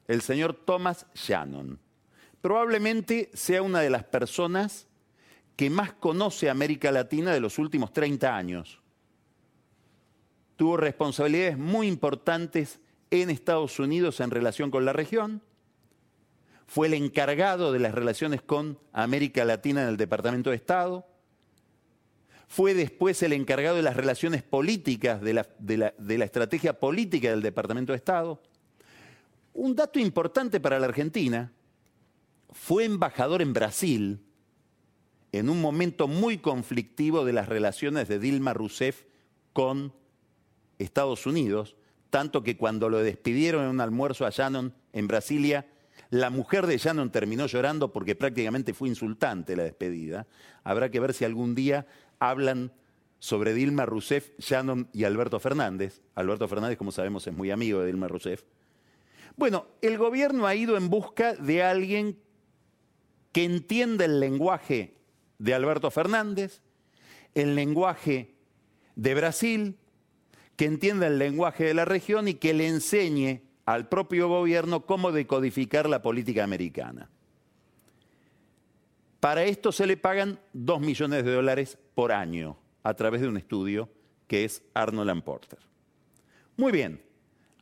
el 0.09 0.21
señor 0.21 0.53
Thomas 0.53 1.05
Shannon. 1.15 1.79
Probablemente 2.41 3.31
sea 3.33 3.61
una 3.61 3.79
de 3.79 3.89
las 3.89 4.03
personas 4.03 4.87
que 5.55 5.69
más 5.69 5.93
conoce 5.93 6.49
América 6.49 6.91
Latina 6.91 7.31
de 7.31 7.39
los 7.39 7.57
últimos 7.57 7.93
30 7.93 8.35
años. 8.35 8.82
Tuvo 10.55 10.77
responsabilidades 10.77 11.57
muy 11.57 11.87
importantes 11.87 12.79
en 13.11 13.29
Estados 13.29 13.79
Unidos 13.79 14.19
en 14.19 14.31
relación 14.31 14.71
con 14.71 14.85
la 14.85 14.93
región 14.93 15.41
fue 16.73 16.87
el 16.87 16.95
encargado 16.95 17.71
de 17.71 17.77
las 17.77 17.93
relaciones 17.93 18.41
con 18.41 18.79
América 18.93 19.45
Latina 19.45 19.83
en 19.83 19.89
el 19.89 19.97
Departamento 19.97 20.49
de 20.49 20.55
Estado, 20.55 21.05
fue 22.47 22.73
después 22.73 23.21
el 23.23 23.33
encargado 23.33 23.75
de 23.75 23.83
las 23.83 23.95
relaciones 23.95 24.41
políticas, 24.41 25.21
de 25.21 25.33
la, 25.33 26.25
estrategia 26.25 26.79
política 26.79 27.29
del 27.29 27.43
Departamento 27.43 27.93
de 27.93 27.97
Estado. 27.97 28.41
Un 29.53 29.75
dato 29.75 29.99
importante 29.99 30.59
para 30.59 30.79
la 30.79 30.87
Argentina, 30.87 31.51
fue 32.51 32.85
embajador 32.85 33.43
en 33.43 33.53
Brasil 33.53 34.19
en 35.31 35.49
un 35.49 35.61
momento 35.61 36.07
muy 36.07 36.39
conflictivo 36.39 37.23
de 37.23 37.33
las 37.33 37.49
relaciones 37.49 38.07
de 38.07 38.17
Dilma 38.17 38.53
Rousseff 38.53 39.03
con 39.53 39.93
Estados 40.79 41.25
Unidos, 41.25 41.75
tanto 42.09 42.43
que 42.43 42.57
cuando 42.57 42.89
lo 42.89 42.99
despidieron 42.99 43.63
en 43.63 43.69
un 43.69 43.81
almuerzo 43.81 44.25
a 44.25 44.29
Shannon 44.29 44.73
en 44.93 45.07
Brasilia, 45.07 45.65
la 46.09 46.29
mujer 46.29 46.67
de 46.67 46.77
Shannon 46.77 47.11
terminó 47.11 47.47
llorando 47.47 47.91
porque 47.91 48.15
prácticamente 48.15 48.73
fue 48.73 48.89
insultante 48.89 49.55
la 49.55 49.63
despedida. 49.63 50.27
Habrá 50.63 50.91
que 50.91 50.99
ver 50.99 51.13
si 51.13 51.25
algún 51.25 51.55
día 51.55 51.87
hablan 52.19 52.71
sobre 53.19 53.53
Dilma 53.53 53.85
Rousseff, 53.85 54.31
Shannon 54.37 54.89
y 54.93 55.05
Alberto 55.05 55.39
Fernández. 55.39 56.01
Alberto 56.13 56.47
Fernández, 56.47 56.77
como 56.77 56.91
sabemos, 56.91 57.25
es 57.25 57.33
muy 57.33 57.51
amigo 57.51 57.79
de 57.79 57.87
Dilma 57.87 58.07
Rousseff. 58.07 58.43
Bueno, 59.35 59.65
el 59.81 59.97
gobierno 59.97 60.45
ha 60.45 60.55
ido 60.55 60.77
en 60.77 60.89
busca 60.89 61.33
de 61.33 61.63
alguien 61.63 62.19
que 63.31 63.45
entienda 63.45 64.05
el 64.05 64.19
lenguaje 64.19 64.97
de 65.39 65.53
Alberto 65.53 65.89
Fernández, 65.89 66.61
el 67.33 67.55
lenguaje 67.55 68.35
de 68.95 69.15
Brasil, 69.15 69.77
que 70.55 70.65
entienda 70.65 71.07
el 71.07 71.17
lenguaje 71.17 71.63
de 71.65 71.73
la 71.73 71.85
región 71.85 72.27
y 72.27 72.35
que 72.35 72.53
le 72.53 72.67
enseñe 72.67 73.41
al 73.65 73.87
propio 73.87 74.27
gobierno 74.27 74.85
cómo 74.85 75.11
decodificar 75.11 75.89
la 75.89 76.01
política 76.01 76.43
americana. 76.43 77.09
Para 79.19 79.45
esto 79.45 79.71
se 79.71 79.87
le 79.87 79.95
pagan 79.95 80.39
2 80.51 80.81
millones 80.81 81.23
de 81.23 81.31
dólares 81.31 81.77
por 81.95 82.11
año 82.11 82.57
a 82.83 82.93
través 82.93 83.21
de 83.21 83.29
un 83.29 83.37
estudio 83.37 83.89
que 84.27 84.43
es 84.43 84.63
Arnold 84.73 85.23
Porter. 85.23 85.59
Muy 86.57 86.71
bien, 86.71 87.01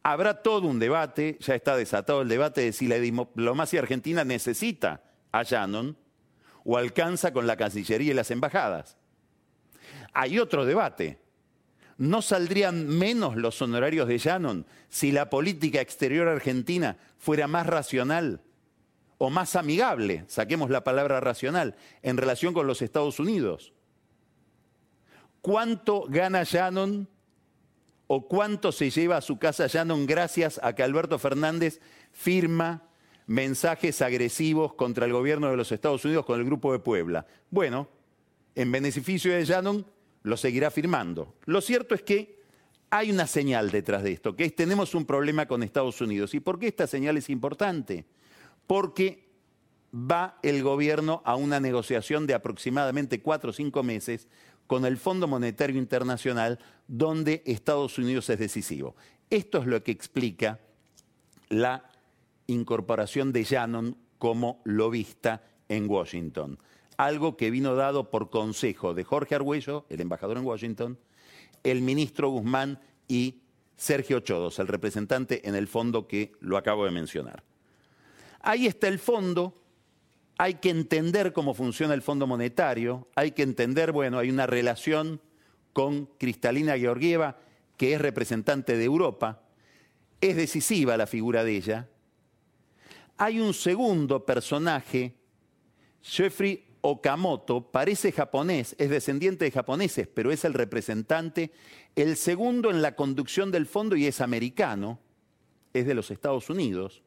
habrá 0.03 0.41
todo 0.41 0.67
un 0.67 0.79
debate, 0.79 1.37
ya 1.39 1.55
está 1.55 1.75
desatado 1.75 2.23
el 2.23 2.29
debate 2.29 2.61
de 2.61 2.73
si 2.73 2.87
la 2.87 2.95
diplomacia 2.95 3.79
argentina 3.79 4.23
necesita 4.23 5.03
a 5.31 5.43
Shannon 5.43 5.95
o 6.63 6.77
alcanza 6.77 7.31
con 7.31 7.47
la 7.47 7.57
Cancillería 7.57 8.11
y 8.11 8.15
las 8.15 8.31
embajadas. 8.31 8.97
Hay 10.13 10.39
otro 10.39 10.65
debate, 10.65 11.19
¿No 12.01 12.23
saldrían 12.23 12.87
menos 12.87 13.35
los 13.35 13.61
honorarios 13.61 14.07
de 14.07 14.17
Shannon 14.17 14.65
si 14.89 15.11
la 15.11 15.29
política 15.29 15.81
exterior 15.81 16.27
argentina 16.27 16.97
fuera 17.19 17.45
más 17.45 17.67
racional 17.67 18.41
o 19.19 19.29
más 19.29 19.55
amigable, 19.55 20.25
saquemos 20.27 20.71
la 20.71 20.83
palabra 20.83 21.19
racional, 21.19 21.75
en 22.01 22.17
relación 22.17 22.55
con 22.55 22.65
los 22.65 22.81
Estados 22.81 23.19
Unidos? 23.19 23.71
¿Cuánto 25.41 26.05
gana 26.09 26.43
Shannon 26.43 27.07
o 28.07 28.27
cuánto 28.27 28.71
se 28.71 28.89
lleva 28.89 29.17
a 29.17 29.21
su 29.21 29.37
casa 29.37 29.67
Shannon 29.67 30.07
gracias 30.07 30.59
a 30.63 30.73
que 30.73 30.81
Alberto 30.81 31.19
Fernández 31.19 31.81
firma 32.11 32.81
mensajes 33.27 34.01
agresivos 34.01 34.73
contra 34.73 35.05
el 35.05 35.13
gobierno 35.13 35.51
de 35.51 35.57
los 35.57 35.71
Estados 35.71 36.03
Unidos 36.03 36.25
con 36.25 36.39
el 36.39 36.47
Grupo 36.47 36.71
de 36.71 36.79
Puebla? 36.79 37.27
Bueno, 37.51 37.89
en 38.55 38.71
beneficio 38.71 39.35
de 39.35 39.45
Shannon, 39.45 39.85
lo 40.23 40.37
seguirá 40.37 40.71
firmando. 40.71 41.35
Lo 41.45 41.61
cierto 41.61 41.95
es 41.95 42.01
que 42.03 42.41
hay 42.89 43.11
una 43.11 43.25
señal 43.25 43.71
detrás 43.71 44.03
de 44.03 44.11
esto, 44.11 44.35
que 44.35 44.43
es 44.45 44.55
tenemos 44.55 44.93
un 44.93 45.05
problema 45.05 45.47
con 45.47 45.63
Estados 45.63 46.01
Unidos. 46.01 46.33
¿Y 46.33 46.39
por 46.39 46.59
qué 46.59 46.67
esta 46.67 46.87
señal 46.87 47.17
es 47.17 47.29
importante? 47.29 48.05
Porque 48.67 49.29
va 49.93 50.37
el 50.43 50.61
gobierno 50.61 51.21
a 51.25 51.35
una 51.35 51.59
negociación 51.59 52.27
de 52.27 52.33
aproximadamente 52.33 53.21
cuatro 53.21 53.51
o 53.51 53.53
cinco 53.53 53.83
meses 53.83 54.27
con 54.67 54.85
el 54.85 54.97
Fondo 54.97 55.27
Monetario 55.27 55.77
Internacional, 55.77 56.59
donde 56.87 57.43
Estados 57.45 57.97
Unidos 57.97 58.29
es 58.29 58.39
decisivo. 58.39 58.95
Esto 59.29 59.59
es 59.59 59.67
lo 59.67 59.83
que 59.83 59.91
explica 59.91 60.59
la 61.49 61.89
incorporación 62.47 63.31
de 63.31 63.43
Shannon 63.43 63.97
como 64.17 64.61
lobista 64.65 65.43
en 65.67 65.89
Washington 65.89 66.57
algo 67.05 67.35
que 67.35 67.49
vino 67.49 67.73
dado 67.73 68.11
por 68.11 68.29
consejo 68.29 68.93
de 68.93 69.03
Jorge 69.03 69.33
Argüello, 69.33 69.85
el 69.89 70.01
embajador 70.01 70.37
en 70.37 70.45
Washington, 70.45 70.99
el 71.63 71.81
ministro 71.81 72.29
Guzmán 72.29 72.79
y 73.07 73.41
Sergio 73.75 74.19
Chodos, 74.19 74.59
el 74.59 74.67
representante 74.67 75.47
en 75.49 75.55
el 75.55 75.67
fondo 75.67 76.07
que 76.07 76.33
lo 76.41 76.57
acabo 76.57 76.85
de 76.85 76.91
mencionar. 76.91 77.43
Ahí 78.41 78.67
está 78.67 78.87
el 78.87 78.99
fondo, 78.99 79.55
hay 80.37 80.55
que 80.55 80.69
entender 80.69 81.33
cómo 81.33 81.55
funciona 81.55 81.95
el 81.95 82.03
Fondo 82.03 82.27
Monetario, 82.27 83.07
hay 83.15 83.31
que 83.31 83.41
entender, 83.41 83.91
bueno, 83.91 84.19
hay 84.19 84.29
una 84.29 84.45
relación 84.45 85.21
con 85.73 86.05
Cristalina 86.19 86.77
Georgieva, 86.77 87.39
que 87.77 87.93
es 87.93 88.01
representante 88.01 88.77
de 88.77 88.85
Europa, 88.85 89.41
es 90.19 90.35
decisiva 90.35 90.97
la 90.97 91.07
figura 91.07 91.43
de 91.43 91.57
ella. 91.57 91.89
Hay 93.17 93.39
un 93.39 93.55
segundo 93.55 94.23
personaje, 94.23 95.15
Jeffrey 96.03 96.70
Okamoto 96.81 97.71
parece 97.71 98.11
japonés, 98.11 98.75
es 98.77 98.89
descendiente 98.89 99.45
de 99.45 99.51
japoneses, 99.51 100.07
pero 100.07 100.31
es 100.31 100.43
el 100.45 100.53
representante, 100.53 101.51
el 101.95 102.17
segundo 102.17 102.71
en 102.71 102.81
la 102.81 102.95
conducción 102.95 103.51
del 103.51 103.67
fondo 103.67 103.95
y 103.95 104.07
es 104.07 104.19
americano, 104.19 104.99
es 105.73 105.85
de 105.85 105.93
los 105.93 106.09
Estados 106.09 106.49
Unidos. 106.49 107.03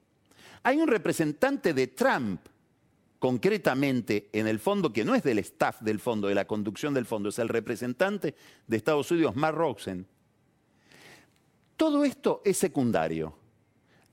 Hay 0.62 0.78
un 0.78 0.88
representante 0.88 1.74
de 1.74 1.88
Trump, 1.88 2.40
concretamente 3.18 4.28
en 4.32 4.46
el 4.46 4.58
fondo, 4.60 4.92
que 4.92 5.04
no 5.04 5.14
es 5.14 5.22
del 5.22 5.38
staff 5.40 5.80
del 5.80 5.98
fondo, 5.98 6.28
de 6.28 6.34
la 6.34 6.46
conducción 6.46 6.94
del 6.94 7.06
fondo, 7.06 7.28
es 7.28 7.38
el 7.38 7.48
representante 7.48 8.34
de 8.66 8.76
Estados 8.76 9.10
Unidos, 9.10 9.34
Mark 9.34 9.56
Rosen. 9.56 10.06
Todo 11.76 12.04
esto 12.04 12.42
es 12.44 12.56
secundario. 12.56 13.36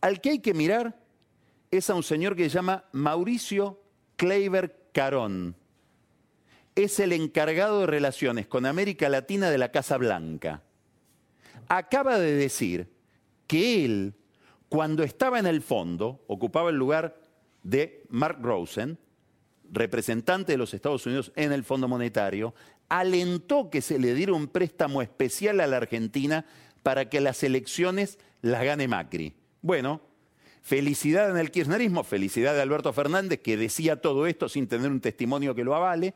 Al 0.01 0.19
que 0.19 0.31
hay 0.31 0.39
que 0.39 0.53
mirar 0.53 0.99
es 1.69 1.89
a 1.89 1.93
un 1.93 2.03
señor 2.03 2.35
que 2.35 2.49
se 2.49 2.55
llama 2.55 2.85
Mauricio 2.91 3.79
Kleiber 4.15 4.80
Carón. 4.91 5.55
Es 6.75 6.99
el 6.99 7.13
encargado 7.13 7.81
de 7.81 7.87
relaciones 7.87 8.47
con 8.47 8.65
América 8.65 9.09
Latina 9.09 9.49
de 9.49 9.57
la 9.57 9.71
Casa 9.71 9.97
Blanca. 9.97 10.63
Acaba 11.67 12.19
de 12.19 12.33
decir 12.33 12.87
que 13.47 13.85
él, 13.85 14.13
cuando 14.69 15.03
estaba 15.03 15.39
en 15.39 15.47
el 15.47 15.61
fondo, 15.61 16.23
ocupaba 16.27 16.69
el 16.69 16.77
lugar 16.77 17.21
de 17.63 18.03
Mark 18.09 18.39
Rosen, 18.41 18.97
representante 19.71 20.53
de 20.53 20.57
los 20.57 20.73
Estados 20.73 21.05
Unidos 21.05 21.31
en 21.35 21.51
el 21.51 21.63
Fondo 21.63 21.87
Monetario, 21.87 22.53
alentó 22.89 23.69
que 23.69 23.81
se 23.81 23.99
le 23.99 24.13
diera 24.13 24.33
un 24.33 24.47
préstamo 24.47 25.01
especial 25.01 25.59
a 25.61 25.67
la 25.67 25.77
Argentina 25.77 26.45
para 26.83 27.09
que 27.09 27.21
las 27.21 27.43
elecciones 27.43 28.19
las 28.41 28.63
gane 28.63 28.87
Macri. 28.87 29.33
Bueno, 29.61 30.01
felicidad 30.61 31.29
en 31.29 31.37
el 31.37 31.51
kirchnerismo, 31.51 32.03
felicidad 32.03 32.53
de 32.53 32.61
Alberto 32.61 32.93
Fernández, 32.93 33.41
que 33.41 33.57
decía 33.57 33.99
todo 33.99 34.27
esto 34.27 34.47
sin 34.47 34.67
tener 34.67 34.91
un 34.91 35.01
testimonio 35.01 35.55
que 35.55 35.63
lo 35.63 35.75
avale. 35.75 36.13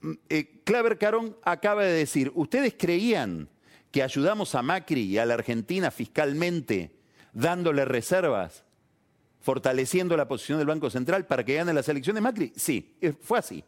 Mm, 0.00 0.12
eh, 0.28 0.60
Claver 0.64 0.98
Carón 0.98 1.36
acaba 1.42 1.84
de 1.84 1.92
decir, 1.92 2.32
¿ustedes 2.34 2.74
creían 2.76 3.48
que 3.90 4.02
ayudamos 4.02 4.54
a 4.54 4.62
Macri 4.62 5.02
y 5.02 5.18
a 5.18 5.26
la 5.26 5.34
Argentina 5.34 5.90
fiscalmente 5.90 6.90
dándole 7.32 7.84
reservas, 7.84 8.64
fortaleciendo 9.40 10.16
la 10.16 10.26
posición 10.26 10.58
del 10.58 10.66
Banco 10.66 10.90
Central 10.90 11.26
para 11.26 11.44
que 11.44 11.54
gane 11.54 11.72
las 11.72 11.88
elecciones 11.88 12.22
Macri? 12.22 12.52
Sí, 12.56 12.96
eh, 13.00 13.12
fue 13.12 13.38
así. 13.38 13.62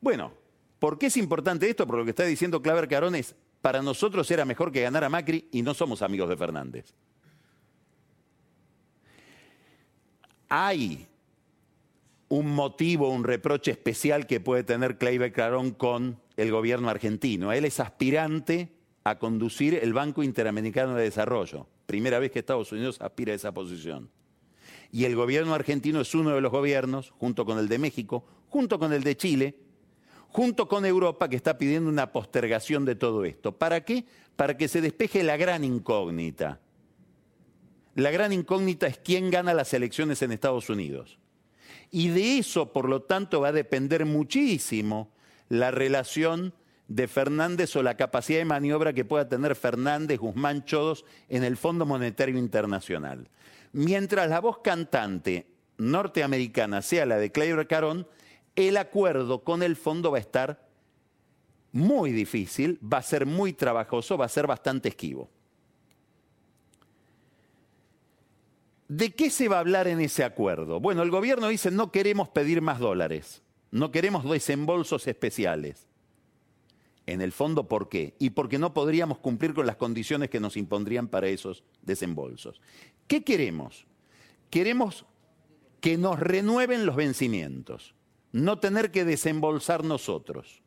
Bueno, 0.00 0.32
¿por 0.78 0.98
qué 0.98 1.06
es 1.06 1.16
importante 1.16 1.68
esto? 1.68 1.86
Porque 1.86 1.98
lo 1.98 2.04
que 2.04 2.10
está 2.10 2.24
diciendo 2.24 2.62
Claver 2.62 2.88
Carón 2.88 3.16
es, 3.16 3.34
para 3.60 3.82
nosotros 3.82 4.30
era 4.30 4.44
mejor 4.44 4.70
que 4.70 4.82
ganara 4.82 5.08
Macri 5.08 5.48
y 5.50 5.62
no 5.62 5.74
somos 5.74 6.02
amigos 6.02 6.28
de 6.28 6.36
Fernández. 6.36 6.94
Hay 10.48 11.06
un 12.28 12.54
motivo, 12.54 13.08
un 13.10 13.24
reproche 13.24 13.70
especial 13.70 14.26
que 14.26 14.40
puede 14.40 14.64
tener 14.64 14.98
Kleiber 14.98 15.32
Clarón 15.32 15.72
con 15.72 16.20
el 16.36 16.50
gobierno 16.50 16.88
argentino. 16.88 17.52
Él 17.52 17.64
es 17.64 17.80
aspirante 17.80 18.72
a 19.04 19.18
conducir 19.18 19.74
el 19.74 19.92
Banco 19.92 20.22
Interamericano 20.22 20.94
de 20.94 21.04
Desarrollo. 21.04 21.66
Primera 21.86 22.18
vez 22.18 22.32
que 22.32 22.40
Estados 22.40 22.72
Unidos 22.72 23.00
aspira 23.00 23.32
a 23.32 23.36
esa 23.36 23.54
posición. 23.54 24.10
Y 24.90 25.04
el 25.04 25.14
gobierno 25.14 25.54
argentino 25.54 26.00
es 26.00 26.14
uno 26.14 26.30
de 26.30 26.40
los 26.40 26.50
gobiernos, 26.50 27.10
junto 27.10 27.44
con 27.44 27.58
el 27.58 27.68
de 27.68 27.78
México, 27.78 28.24
junto 28.48 28.78
con 28.78 28.92
el 28.92 29.04
de 29.04 29.16
Chile, 29.16 29.56
junto 30.28 30.68
con 30.68 30.84
Europa 30.84 31.28
que 31.28 31.36
está 31.36 31.58
pidiendo 31.58 31.88
una 31.88 32.12
postergación 32.12 32.84
de 32.84 32.94
todo 32.94 33.24
esto. 33.24 33.56
¿Para 33.56 33.84
qué? 33.84 34.04
Para 34.34 34.56
que 34.56 34.68
se 34.68 34.80
despeje 34.80 35.22
la 35.22 35.36
gran 35.36 35.64
incógnita. 35.64 36.60
La 37.96 38.10
gran 38.10 38.30
incógnita 38.34 38.86
es 38.86 38.98
quién 38.98 39.30
gana 39.30 39.54
las 39.54 39.72
elecciones 39.72 40.20
en 40.20 40.30
Estados 40.30 40.68
Unidos. 40.68 41.18
Y 41.90 42.08
de 42.08 42.36
eso, 42.36 42.70
por 42.70 42.90
lo 42.90 43.00
tanto, 43.00 43.40
va 43.40 43.48
a 43.48 43.52
depender 43.52 44.04
muchísimo 44.04 45.10
la 45.48 45.70
relación 45.70 46.52
de 46.88 47.08
Fernández 47.08 47.74
o 47.74 47.82
la 47.82 47.96
capacidad 47.96 48.38
de 48.38 48.44
maniobra 48.44 48.92
que 48.92 49.06
pueda 49.06 49.30
tener 49.30 49.56
Fernández, 49.56 50.18
Guzmán, 50.18 50.66
Chodos 50.66 51.06
en 51.30 51.42
el 51.42 51.56
Fondo 51.56 51.86
Monetario 51.86 52.36
Internacional. 52.38 53.30
Mientras 53.72 54.28
la 54.28 54.40
voz 54.40 54.58
cantante 54.58 55.46
norteamericana 55.78 56.82
sea 56.82 57.06
la 57.06 57.16
de 57.16 57.32
Claire 57.32 57.66
Carón, 57.66 58.06
el 58.56 58.76
acuerdo 58.76 59.42
con 59.42 59.62
el 59.62 59.74
fondo 59.74 60.10
va 60.10 60.18
a 60.18 60.20
estar 60.20 60.68
muy 61.72 62.12
difícil, 62.12 62.78
va 62.82 62.98
a 62.98 63.02
ser 63.02 63.24
muy 63.24 63.54
trabajoso, 63.54 64.18
va 64.18 64.26
a 64.26 64.28
ser 64.28 64.46
bastante 64.46 64.90
esquivo. 64.90 65.30
¿De 68.88 69.14
qué 69.14 69.30
se 69.30 69.48
va 69.48 69.56
a 69.56 69.60
hablar 69.60 69.88
en 69.88 70.00
ese 70.00 70.24
acuerdo? 70.24 70.80
Bueno, 70.80 71.02
el 71.02 71.10
gobierno 71.10 71.48
dice 71.48 71.70
no 71.70 71.90
queremos 71.90 72.28
pedir 72.28 72.62
más 72.62 72.78
dólares, 72.78 73.42
no 73.70 73.90
queremos 73.90 74.28
desembolsos 74.28 75.06
especiales. 75.06 75.86
En 77.06 77.20
el 77.20 77.30
fondo, 77.30 77.68
¿por 77.68 77.88
qué? 77.88 78.14
Y 78.18 78.30
porque 78.30 78.58
no 78.58 78.74
podríamos 78.74 79.18
cumplir 79.18 79.54
con 79.54 79.66
las 79.66 79.76
condiciones 79.76 80.28
que 80.28 80.40
nos 80.40 80.56
impondrían 80.56 81.06
para 81.06 81.28
esos 81.28 81.62
desembolsos. 81.82 82.60
¿Qué 83.06 83.22
queremos? 83.22 83.86
Queremos 84.50 85.04
que 85.80 85.96
nos 85.98 86.18
renueven 86.18 86.84
los 86.84 86.96
vencimientos 86.96 87.94
no 88.36 88.58
tener 88.58 88.90
que 88.90 89.06
desembolsar 89.06 89.82
nosotros. 89.82 90.60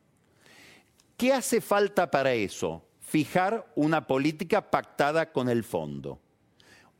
¿Qué 1.17 1.33
hace 1.33 1.61
falta 1.61 2.09
para 2.09 2.33
eso? 2.33 2.83
Fijar 2.99 3.71
una 3.75 4.07
política 4.07 4.71
pactada 4.71 5.31
con 5.31 5.49
el 5.49 5.63
fondo. 5.63 6.19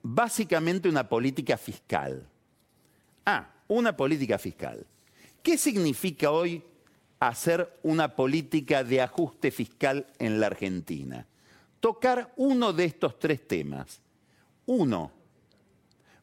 Básicamente 0.01 0.87
una 0.89 1.07
política 1.07 1.57
fiscal. 1.57 2.27
Ah, 3.25 3.53
una 3.67 3.95
política 3.95 4.37
fiscal. 4.37 4.85
¿Qué 5.43 5.57
significa 5.57 6.31
hoy 6.31 6.63
hacer 7.19 7.79
una 7.83 8.15
política 8.15 8.83
de 8.83 9.01
ajuste 9.01 9.51
fiscal 9.51 10.07
en 10.19 10.39
la 10.39 10.47
Argentina? 10.47 11.27
Tocar 11.79 12.33
uno 12.37 12.73
de 12.73 12.85
estos 12.85 13.19
tres 13.19 13.47
temas. 13.47 14.01
Uno, 14.65 15.11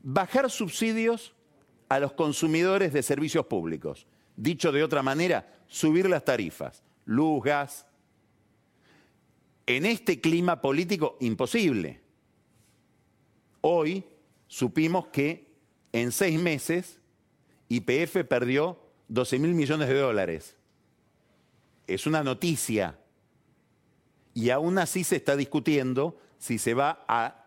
bajar 0.03 0.51
subsidios 0.51 1.35
a 1.89 1.99
los 1.99 2.13
consumidores 2.13 2.93
de 2.93 3.03
servicios 3.03 3.47
públicos. 3.47 4.07
Dicho 4.37 4.71
de 4.71 4.85
otra 4.85 5.03
manera, 5.03 5.53
subir 5.67 6.09
las 6.09 6.25
tarifas, 6.25 6.83
luz, 7.05 7.43
gas. 7.43 7.87
En 9.67 9.85
este 9.87 10.21
clima 10.21 10.61
político, 10.61 11.17
imposible. 11.21 12.06
Hoy 13.69 14.05
supimos 14.47 15.09
que 15.09 15.49
en 15.91 16.13
seis 16.13 16.41
meses 16.41 17.01
IPF 17.69 18.25
perdió 18.29 18.79
12 19.09 19.41
mil 19.41 19.55
millones 19.55 19.89
de 19.89 19.99
dólares. 19.99 20.55
Es 21.89 22.07
una 22.07 22.23
noticia. 22.23 22.97
Y 24.35 24.51
aún 24.51 24.79
así 24.79 25.03
se 25.03 25.17
está 25.17 25.35
discutiendo 25.35 26.17
si 26.39 26.59
se 26.59 26.75
va 26.75 27.05
a 27.09 27.45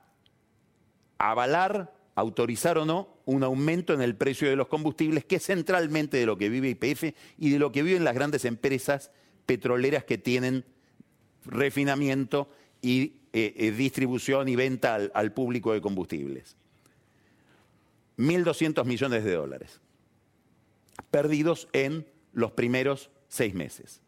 avalar, 1.20 1.94
autorizar 2.16 2.78
o 2.78 2.84
no 2.84 3.16
un 3.24 3.46
aumento 3.46 3.94
en 3.94 4.02
el 4.02 4.18
precio 4.18 4.50
de 4.50 4.58
los 4.58 4.68
combustibles, 4.68 5.24
que 5.24 5.38
es 5.38 5.46
centralmente 5.46 6.18
de 6.18 6.26
lo 6.26 6.38
que 6.38 6.50
vive 6.50 6.68
IPF 6.68 7.16
y 7.38 7.52
de 7.52 7.60
lo 7.60 7.72
que 7.72 7.82
viven 7.82 8.04
las 8.04 8.16
grandes 8.16 8.44
empresas 8.44 9.10
petroleras 9.46 10.04
que 10.04 10.18
tienen 10.18 10.66
refinamiento 11.46 12.50
y 12.82 13.20
eh, 13.32 13.54
eh, 13.58 13.72
distribución 13.72 14.48
y 14.50 14.56
venta 14.56 14.96
al, 15.14 15.34
público 15.34 15.74
de 15.74 15.82
combustibles. 15.82 16.56
1.200 18.18 18.86
millones 18.86 19.24
de 19.24 19.34
dólares 19.34 19.80
perdidos 21.12 21.70
en 21.74 22.06
los 22.34 22.52
primeros 22.52 23.10
seis 23.28 23.54
meses. 23.54 24.02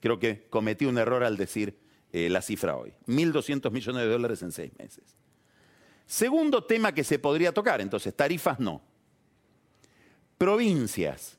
Creo 0.00 0.18
que 0.18 0.46
cometí 0.50 0.84
un 0.84 0.98
error 0.98 1.24
al 1.24 1.36
decir 1.36 1.78
eh, 2.12 2.28
la 2.28 2.42
cifra 2.42 2.76
hoy. 2.76 2.92
1.200 3.06 3.70
millones 3.70 4.02
de 4.02 4.08
dólares 4.08 4.42
en 4.42 4.52
seis 4.52 4.72
meses. 4.78 5.16
Segundo 6.06 6.64
tema 6.64 6.92
que 6.92 7.04
se 7.04 7.18
podría 7.18 7.52
tocar, 7.52 7.80
entonces, 7.80 8.14
tarifas 8.14 8.60
no. 8.60 8.82
Provincias, 10.36 11.38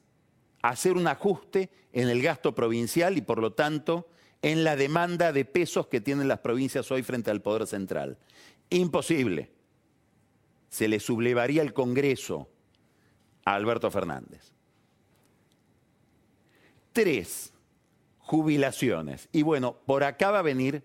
hacer 0.61 0.93
un 0.93 1.07
ajuste 1.07 1.69
en 1.93 2.09
el 2.09 2.21
gasto 2.21 2.55
provincial 2.55 3.17
y 3.17 3.21
por 3.21 3.39
lo 3.39 3.53
tanto 3.53 4.07
en 4.45 4.63
la 4.63 4.75
demanda 4.75 5.34
de 5.34 5.43
pesos 5.43 5.88
que 5.88 6.01
tienen 6.01 6.27
las 6.27 6.39
provincias 6.39 6.91
hoy 6.91 7.03
frente 7.03 7.31
al 7.31 7.41
Poder 7.41 7.67
Central. 7.67 8.17
Imposible. 8.69 9.51
Se 10.69 10.88
le 10.88 10.99
sublevaría 10.99 11.62
el 11.62 11.73
Congreso 11.73 12.47
a 13.43 13.55
Alberto 13.55 13.89
Fernández. 13.91 14.51
Tres, 16.93 17.53
jubilaciones. 18.19 19.29
Y 19.31 19.41
bueno, 19.41 19.77
por 19.86 20.03
acá 20.03 20.31
va 20.31 20.39
a 20.39 20.43
venir 20.43 20.84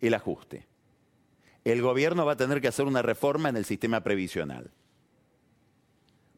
el 0.00 0.14
ajuste 0.14 0.70
el 1.64 1.82
gobierno 1.82 2.24
va 2.24 2.32
a 2.32 2.36
tener 2.36 2.60
que 2.60 2.68
hacer 2.68 2.86
una 2.86 3.02
reforma 3.02 3.48
en 3.48 3.56
el 3.56 3.64
sistema 3.64 4.02
previsional. 4.02 4.70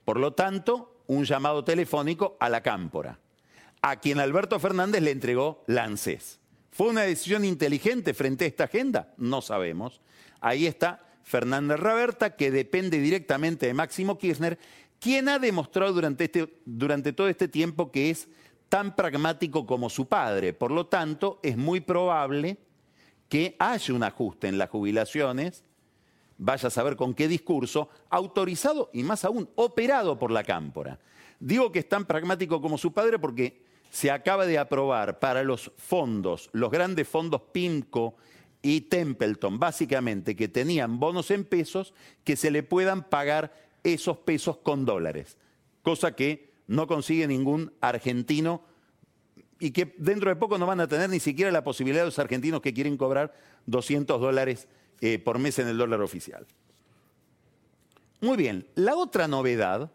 Por 0.05 0.19
lo 0.19 0.33
tanto, 0.33 1.03
un 1.07 1.25
llamado 1.25 1.65
telefónico 1.65 2.37
a 2.41 2.49
la 2.49 2.63
cámpora, 2.63 3.21
a 3.83 3.97
quien 4.01 4.19
Alberto 4.19 4.59
Fernández 4.59 5.03
le 5.03 5.13
entregó 5.13 5.63
la 5.67 5.85
ANSES. 5.85 6.41
¿Fue 6.73 6.89
una 6.89 7.03
decisión 7.03 7.45
inteligente 7.45 8.15
frente 8.15 8.47
a 8.47 8.49
esta 8.49 8.65
agenda? 8.65 9.13
No 9.19 9.43
sabemos. 9.43 10.01
Ahí 10.41 10.67
está 10.67 11.05
Fernández 11.23 11.79
Raberta, 11.79 12.35
que 12.35 12.51
depende 12.51 12.99
directamente 12.99 13.67
de 13.67 13.75
Máximo 13.75 14.17
Kirchner, 14.17 14.59
quien 14.99 15.29
ha 15.29 15.39
demostrado 15.39 15.93
durante, 15.93 16.25
este, 16.25 16.61
durante 16.65 17.13
todo 17.13 17.29
este 17.29 17.47
tiempo 17.47 17.93
que 17.93 18.09
es 18.09 18.27
tan 18.71 18.97
pragmático 18.97 19.67
como 19.67 19.91
su 19.91 20.09
padre. 20.09 20.55
Por 20.55 20.71
lo 20.71 20.87
tanto, 20.87 21.41
es 21.43 21.59
muy 21.59 21.81
probable 21.81 22.57
que 23.29 23.55
haya 23.59 23.93
un 23.93 24.03
ajuste 24.03 24.49
en 24.49 24.57
las 24.57 24.71
jubilaciones, 24.71 25.65
vaya 26.39 26.69
a 26.69 26.71
saber 26.71 26.97
con 26.97 27.13
qué 27.13 27.29
discurso, 27.29 27.91
autorizado 28.09 28.89
y 28.95 29.03
más 29.03 29.27
aún 29.27 29.51
operado 29.57 30.19
por 30.19 30.31
la 30.31 30.43
Cámpora. 30.43 30.99
Digo 31.39 31.71
que 31.71 31.81
es 31.81 31.89
tan 31.89 32.07
pragmático 32.07 32.63
como 32.63 32.79
su 32.79 32.95
padre 32.95 33.19
porque 33.19 33.63
se 33.93 34.11
acaba 34.11 34.47
de 34.47 34.59
aprobar 34.59 35.19
para 35.19 35.45
los 35.45 35.71
fondos, 35.77 36.49
los 36.53 36.71
grandes 36.71 37.07
fondos 37.07 37.43
PIMCO 37.53 38.17
y 38.63 38.81
Templeton, 38.83 39.59
básicamente, 39.59 40.35
que 40.35 40.49
tenían 40.49 40.99
bonos 40.99 41.31
en 41.31 41.45
pesos, 41.45 41.93
que 42.25 42.37
se 42.37 42.51
le 42.51 42.63
puedan 42.63 43.11
pagar 43.11 43.53
esos 43.85 44.17
pesos 44.17 44.57
con 44.57 44.87
dólares, 44.87 45.37
cosa 45.83 46.17
que 46.17 46.55
no 46.69 46.87
consigue 46.87 47.27
ningún 47.27 47.71
argentino 47.83 48.65
y 49.61 49.73
que 49.73 49.95
dentro 49.99 50.31
de 50.31 50.37
poco 50.37 50.57
no 50.57 50.65
van 50.65 50.81
a 50.81 50.89
tener 50.89 51.11
ni 51.11 51.21
siquiera 51.21 51.53
la 51.53 51.63
posibilidad 51.63 52.01
de 52.01 52.07
los 52.07 52.19
argentinos 52.19 52.63
que 52.63 52.73
quieren 52.73 52.97
cobrar 52.97 53.35
200 53.67 54.19
dólares 54.19 54.69
eh, 55.03 55.19
por 55.19 55.39
mes 55.39 55.59
en 55.59 55.69
el 55.69 55.77
dólar 55.77 56.01
oficial. 56.01 56.47
Muy 58.23 58.39
bien, 58.39 58.67
la 58.75 58.97
otra 58.97 59.29
novedad 59.29 59.93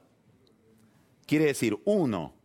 quiere 1.26 1.46
decir, 1.46 1.80
uno, 1.84 2.37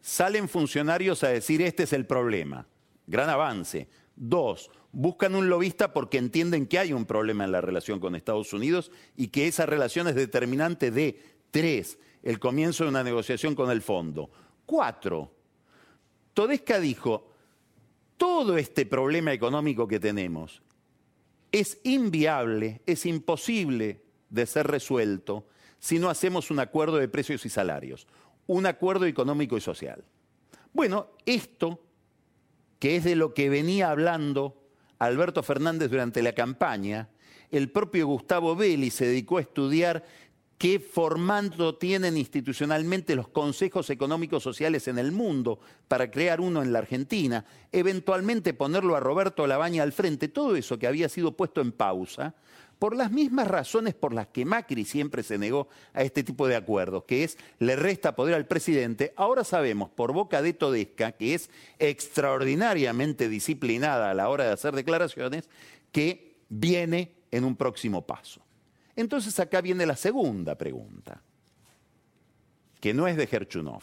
salen 0.00 0.48
funcionarios 0.48 1.24
a 1.24 1.28
decir 1.28 1.62
este 1.62 1.84
es 1.84 1.92
el 1.92 2.06
problema, 2.06 2.66
gran 3.06 3.28
avance. 3.28 3.88
Dos, 4.16 4.70
buscan 4.92 5.34
un 5.34 5.48
lobista 5.48 5.92
porque 5.92 6.18
entienden 6.18 6.66
que 6.66 6.78
hay 6.78 6.92
un 6.92 7.06
problema 7.06 7.44
en 7.44 7.52
la 7.52 7.60
relación 7.60 8.00
con 8.00 8.14
Estados 8.14 8.52
Unidos 8.52 8.90
y 9.16 9.28
que 9.28 9.46
esa 9.46 9.66
relación 9.66 10.08
es 10.08 10.14
determinante 10.14 10.90
de, 10.90 11.22
tres, 11.50 11.98
el 12.22 12.38
comienzo 12.38 12.84
de 12.84 12.90
una 12.90 13.04
negociación 13.04 13.54
con 13.54 13.70
el 13.70 13.82
fondo. 13.82 14.30
Cuatro, 14.66 15.32
Todesca 16.34 16.78
dijo, 16.78 17.30
todo 18.16 18.58
este 18.58 18.86
problema 18.86 19.32
económico 19.32 19.88
que 19.88 20.00
tenemos 20.00 20.62
es 21.52 21.78
inviable, 21.82 22.82
es 22.86 23.06
imposible 23.06 24.02
de 24.28 24.46
ser 24.46 24.66
resuelto 24.66 25.46
si 25.78 25.98
no 25.98 26.10
hacemos 26.10 26.50
un 26.50 26.60
acuerdo 26.60 26.98
de 26.98 27.08
precios 27.08 27.44
y 27.46 27.48
salarios, 27.48 28.06
un 28.46 28.66
acuerdo 28.66 29.06
económico 29.06 29.56
y 29.56 29.60
social. 29.60 30.04
Bueno, 30.72 31.08
esto, 31.26 31.80
que 32.78 32.96
es 32.96 33.04
de 33.04 33.16
lo 33.16 33.34
que 33.34 33.48
venía 33.48 33.90
hablando 33.90 34.56
Alberto 34.98 35.42
Fernández 35.42 35.90
durante 35.90 36.22
la 36.22 36.32
campaña, 36.32 37.08
el 37.50 37.70
propio 37.70 38.06
Gustavo 38.06 38.54
Belli 38.54 38.90
se 38.90 39.06
dedicó 39.06 39.38
a 39.38 39.42
estudiar 39.42 40.04
qué 40.60 40.78
formato 40.78 41.76
tienen 41.76 42.18
institucionalmente 42.18 43.16
los 43.16 43.28
consejos 43.28 43.88
económicos 43.88 44.42
sociales 44.42 44.88
en 44.88 44.98
el 44.98 45.10
mundo 45.10 45.58
para 45.88 46.10
crear 46.10 46.38
uno 46.38 46.62
en 46.62 46.70
la 46.70 46.80
Argentina, 46.80 47.46
eventualmente 47.72 48.52
ponerlo 48.52 48.94
a 48.94 49.00
Roberto 49.00 49.46
Labaña 49.46 49.82
al 49.82 49.92
frente, 49.92 50.28
todo 50.28 50.54
eso 50.56 50.78
que 50.78 50.86
había 50.86 51.08
sido 51.08 51.32
puesto 51.32 51.62
en 51.62 51.72
pausa, 51.72 52.34
por 52.80 52.96
las 52.96 53.12
mismas 53.12 53.46
razones 53.46 53.94
por 53.94 54.14
las 54.14 54.28
que 54.28 54.46
Macri 54.46 54.86
siempre 54.86 55.22
se 55.22 55.36
negó 55.36 55.68
a 55.92 56.02
este 56.02 56.24
tipo 56.24 56.48
de 56.48 56.56
acuerdos, 56.56 57.04
que 57.04 57.24
es 57.24 57.36
le 57.58 57.76
resta 57.76 58.16
poder 58.16 58.34
al 58.34 58.46
presidente. 58.46 59.12
Ahora 59.16 59.44
sabemos 59.44 59.90
por 59.90 60.14
boca 60.14 60.40
de 60.40 60.54
Todesca, 60.54 61.12
que 61.12 61.34
es 61.34 61.50
extraordinariamente 61.78 63.28
disciplinada 63.28 64.10
a 64.10 64.14
la 64.14 64.30
hora 64.30 64.44
de 64.44 64.52
hacer 64.52 64.74
declaraciones, 64.74 65.50
que 65.92 66.38
viene 66.48 67.12
en 67.30 67.44
un 67.44 67.54
próximo 67.54 68.06
paso. 68.06 68.40
Entonces 68.96 69.38
acá 69.38 69.60
viene 69.60 69.84
la 69.84 69.96
segunda 69.96 70.56
pregunta, 70.56 71.20
que 72.80 72.94
no 72.94 73.06
es 73.06 73.18
de 73.18 73.26
Gerchunov. 73.26 73.82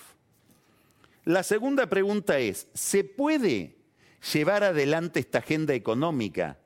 La 1.23 1.43
segunda 1.43 1.87
pregunta 1.87 2.39
es, 2.39 2.67
¿se 2.73 3.03
puede 3.03 3.75
llevar 4.33 4.63
adelante 4.63 5.19
esta 5.19 5.37
agenda 5.37 5.75
económica 5.75 6.57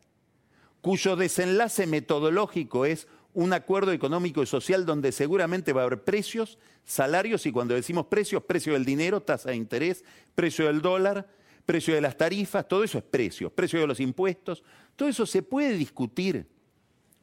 cuyo 0.81 1.15
desenlace 1.15 1.87
metodológico 1.87 2.85
es 2.85 3.07
un 3.33 3.53
acuerdo 3.53 3.91
económico 3.91 4.43
y 4.43 4.45
social 4.45 4.85
donde 4.85 5.11
seguramente 5.11 5.73
va 5.73 5.81
a 5.81 5.85
haber 5.85 6.03
precios, 6.03 6.57
salarios 6.83 7.45
y 7.45 7.51
cuando 7.51 7.75
decimos 7.75 8.07
precios, 8.07 8.43
precio 8.43 8.73
del 8.73 8.83
dinero, 8.83 9.21
tasa 9.21 9.51
de 9.51 9.55
interés, 9.55 10.03
precio 10.35 10.65
del 10.65 10.81
dólar, 10.81 11.29
precio 11.65 11.93
de 11.93 12.01
las 12.01 12.17
tarifas, 12.17 12.67
todo 12.67 12.83
eso 12.83 12.97
es 12.97 13.03
precios, 13.03 13.51
precio 13.51 13.79
de 13.79 13.87
los 13.87 13.99
impuestos, 13.99 14.63
todo 14.95 15.07
eso 15.07 15.25
se 15.25 15.43
puede 15.43 15.75
discutir 15.75 16.47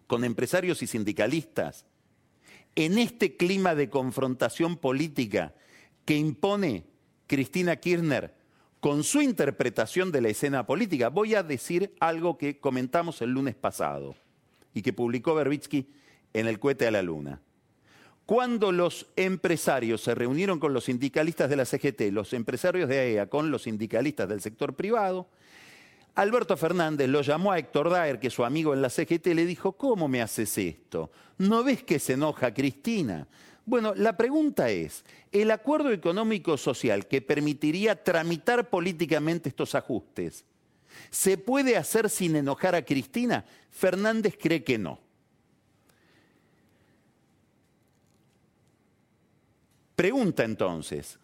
con 0.07 0.25
empresarios 0.25 0.83
y 0.83 0.87
sindicalistas, 0.87 1.85
en 2.75 2.97
este 2.99 3.37
clima 3.37 3.75
de 3.75 3.91
confrontación 3.91 4.77
política 4.77 5.55
que 6.05 6.17
impone 6.17 6.85
Cristina 7.27 7.77
Kirchner 7.77 8.38
con 8.81 9.03
su 9.03 9.21
interpretación 9.21 10.13
de 10.13 10.21
la 10.21 10.29
escena 10.29 10.67
política, 10.67 11.09
voy 11.09 11.35
a 11.35 11.43
decir 11.43 11.95
algo 12.01 12.39
que 12.39 12.59
comentamos 12.59 13.21
el 13.23 13.31
lunes 13.31 13.55
pasado 13.55 14.15
y 14.73 14.83
que 14.83 14.93
publicó 14.93 15.35
Berbitsky 15.35 15.89
en 16.33 16.47
el 16.47 16.59
cohete 16.59 16.87
a 16.87 16.91
la 16.91 17.03
luna. 17.03 17.41
Cuando 18.27 18.73
los 18.73 19.07
empresarios 19.17 20.03
se 20.03 20.15
reunieron 20.15 20.61
con 20.61 20.75
los 20.75 20.85
sindicalistas 20.85 21.49
de 21.49 21.57
la 21.57 21.65
CGT, 21.65 22.13
los 22.13 22.33
empresarios 22.35 22.89
de 22.89 22.99
AEA 22.99 23.29
con 23.29 23.51
los 23.51 23.63
sindicalistas 23.63 24.29
del 24.29 24.43
sector 24.43 24.75
privado, 24.75 25.29
Alberto 26.15 26.57
Fernández 26.57 27.09
lo 27.09 27.23
llamó 27.23 27.53
a 27.53 27.59
Héctor 27.59 27.91
Daer, 27.91 28.19
que 28.19 28.27
es 28.27 28.35
su 28.35 28.45
amigo 28.45 28.75
en 28.75 28.83
la 28.83 28.91
CGT, 28.91 29.29
y 29.29 29.35
le 29.35 29.47
dijo, 29.47 29.73
¿cómo 29.73 30.09
me 30.09 30.21
haces 30.21 30.59
esto? 30.59 31.11
¿No 31.39 31.65
ves 31.65 31.85
que 31.85 31.99
se 31.99 32.15
enoja 32.15 32.53
Cristina? 32.53 33.27
Bueno, 33.69 33.93
la 33.95 34.17
pregunta 34.17 34.71
es, 34.71 35.05
el 35.31 35.51
acuerdo 35.51 35.93
económico-social 35.93 37.07
que 37.07 37.21
permitiría 37.21 38.03
tramitar 38.03 38.71
políticamente 38.71 39.51
estos 39.51 39.75
ajustes, 39.75 40.47
¿se 41.11 41.37
puede 41.37 41.77
hacer 41.77 42.09
sin 42.09 42.37
enojar 42.37 42.75
a 42.75 42.83
Cristina? 42.83 43.45
Fernández 43.71 44.39
cree 44.41 44.65
que 44.65 44.79
no. 44.79 44.99
Pregunta 49.97 50.45
entonces, 50.45 51.19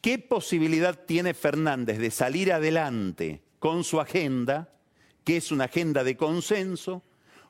¿qué 0.00 0.18
posibilidad 0.18 0.98
tiene 1.04 1.34
Fernández 1.34 1.98
de 1.98 2.10
salir 2.10 2.54
adelante 2.54 3.42
con 3.58 3.84
su 3.84 4.00
agenda, 4.00 4.72
que 5.24 5.36
es 5.36 5.52
una 5.52 5.64
agenda 5.64 6.04
de 6.04 6.16
consenso, 6.16 7.02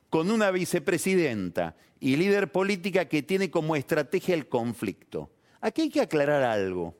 con 0.09 0.29
una 0.29 0.51
vicepresidenta 0.51 1.77
y 2.03 2.17
líder 2.17 2.51
política 2.51 3.05
que 3.05 3.23
tiene 3.23 3.49
como 3.49 3.77
estrategia 3.77 4.35
el 4.35 4.49
conflicto. 4.49 5.31
Aquí 5.61 5.83
hay 5.83 5.89
que 5.89 6.01
aclarar 6.01 6.43
algo. 6.43 6.97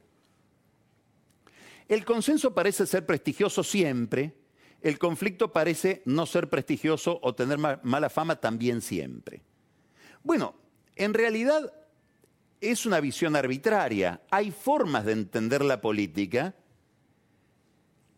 El 1.90 2.06
consenso 2.06 2.54
parece 2.54 2.88
ser 2.88 3.06
prestigioso 3.06 3.66
siempre, 3.66 4.34
el 4.80 4.98
conflicto 4.98 5.52
parece 5.52 6.04
no 6.06 6.26
ser 6.26 6.50
prestigioso 6.50 7.20
o 7.22 7.36
tener 7.36 7.58
mala 7.58 8.10
fama 8.10 8.38
también 8.38 8.80
siempre. 8.82 9.42
Bueno, 10.24 10.56
en 10.96 11.14
realidad 11.14 11.74
es 12.62 12.86
una 12.86 13.02
visión 13.02 13.36
arbitraria. 13.36 14.22
Hay 14.32 14.52
formas 14.52 15.04
de 15.04 15.12
entender 15.12 15.66
la 15.66 15.82
política 15.82 16.56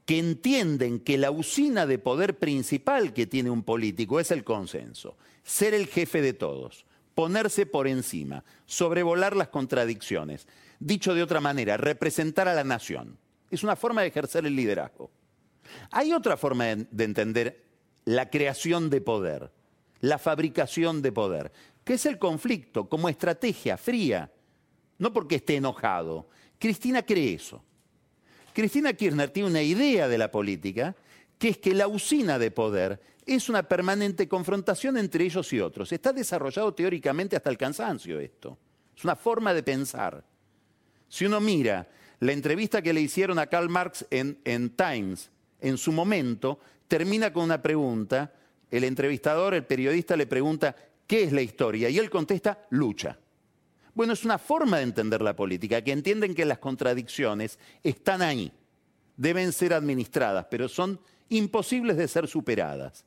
que 0.06 0.20
entienden 0.20 1.00
que 1.00 1.18
la 1.18 1.32
usina 1.32 1.86
de 1.86 1.98
poder 1.98 2.38
principal 2.38 3.14
que 3.14 3.26
tiene 3.26 3.50
un 3.50 3.64
político 3.64 4.20
es 4.20 4.32
el 4.32 4.44
consenso, 4.44 5.18
ser 5.44 5.74
el 5.74 5.88
jefe 5.88 6.22
de 6.22 6.34
todos, 6.34 6.86
ponerse 7.16 7.66
por 7.66 7.88
encima, 7.88 8.44
sobrevolar 8.66 9.36
las 9.36 9.48
contradicciones. 9.48 10.48
Dicho 10.80 11.16
de 11.16 11.24
otra 11.24 11.42
manera, 11.42 11.78
representar 11.78 12.48
a 12.48 12.54
la 12.54 12.64
nación. 12.64 13.18
Es 13.50 13.64
una 13.64 13.76
forma 13.76 14.02
de 14.02 14.08
ejercer 14.08 14.46
el 14.46 14.56
liderazgo. 14.56 15.10
Hay 15.90 16.14
otra 16.14 16.38
forma 16.38 16.66
de 16.66 17.04
entender 17.04 17.66
la 18.04 18.30
creación 18.30 18.90
de 18.92 19.02
poder, 19.02 19.52
la 20.02 20.20
fabricación 20.20 21.02
de 21.02 21.12
poder, 21.12 21.52
que 21.84 21.94
es 21.94 22.06
el 22.06 22.20
conflicto 22.20 22.88
como 22.88 23.10
estrategia 23.10 23.78
fría, 23.78 24.32
no 25.00 25.12
porque 25.12 25.36
esté 25.36 25.56
enojado. 25.56 26.30
Cristina 26.60 27.04
cree 27.04 27.34
eso. 27.34 27.64
Cristina 28.56 28.94
Kirchner 28.94 29.32
tiene 29.32 29.50
una 29.50 29.62
idea 29.62 30.08
de 30.08 30.18
la 30.18 30.32
política, 30.32 30.96
que 31.38 31.50
es 31.50 31.58
que 31.58 31.74
la 31.74 31.90
usina 31.90 32.40
de 32.40 32.52
poder 32.52 33.02
es 33.26 33.50
una 33.50 33.64
permanente 33.64 34.30
confrontación 34.30 34.96
entre 34.96 35.26
ellos 35.26 35.52
y 35.52 35.60
otros. 35.60 35.92
Está 35.92 36.14
desarrollado 36.14 36.74
teóricamente 36.74 37.36
hasta 37.36 37.50
el 37.50 37.58
cansancio 37.58 38.18
esto. 38.18 38.58
Es 38.96 39.04
una 39.04 39.18
forma 39.18 39.54
de 39.54 39.62
pensar. 39.62 40.24
Si 41.10 41.26
uno 41.26 41.42
mira 41.42 41.90
la 42.22 42.32
entrevista 42.32 42.82
que 42.82 42.94
le 42.94 43.02
hicieron 43.02 43.40
a 43.40 43.48
Karl 43.48 43.68
Marx 43.68 44.06
en, 44.10 44.40
en 44.46 44.70
Times, 44.70 45.30
en 45.60 45.78
su 45.78 45.92
momento, 45.92 46.58
termina 46.88 47.34
con 47.34 47.44
una 47.44 47.62
pregunta. 47.62 48.32
El 48.72 48.86
entrevistador, 48.86 49.54
el 49.54 49.66
periodista, 49.66 50.16
le 50.16 50.28
pregunta, 50.28 50.74
¿qué 51.06 51.24
es 51.24 51.34
la 51.34 51.42
historia? 51.42 51.90
Y 51.90 52.00
él 52.00 52.10
contesta, 52.10 52.66
lucha. 52.70 53.20
Bueno, 53.96 54.12
es 54.12 54.26
una 54.26 54.38
forma 54.38 54.78
de 54.78 54.84
entender 54.84 55.22
la 55.22 55.36
política, 55.36 55.82
que 55.82 55.94
entienden 55.94 56.36
que 56.36 56.44
las 56.44 56.60
contradicciones 56.60 57.58
están 57.82 58.22
ahí, 58.22 58.52
deben 59.16 59.54
ser 59.54 59.74
administradas, 59.74 60.48
pero 60.52 60.68
son 60.68 61.00
imposibles 61.30 61.96
de 61.96 62.10
ser 62.10 62.28
superadas. 62.28 63.06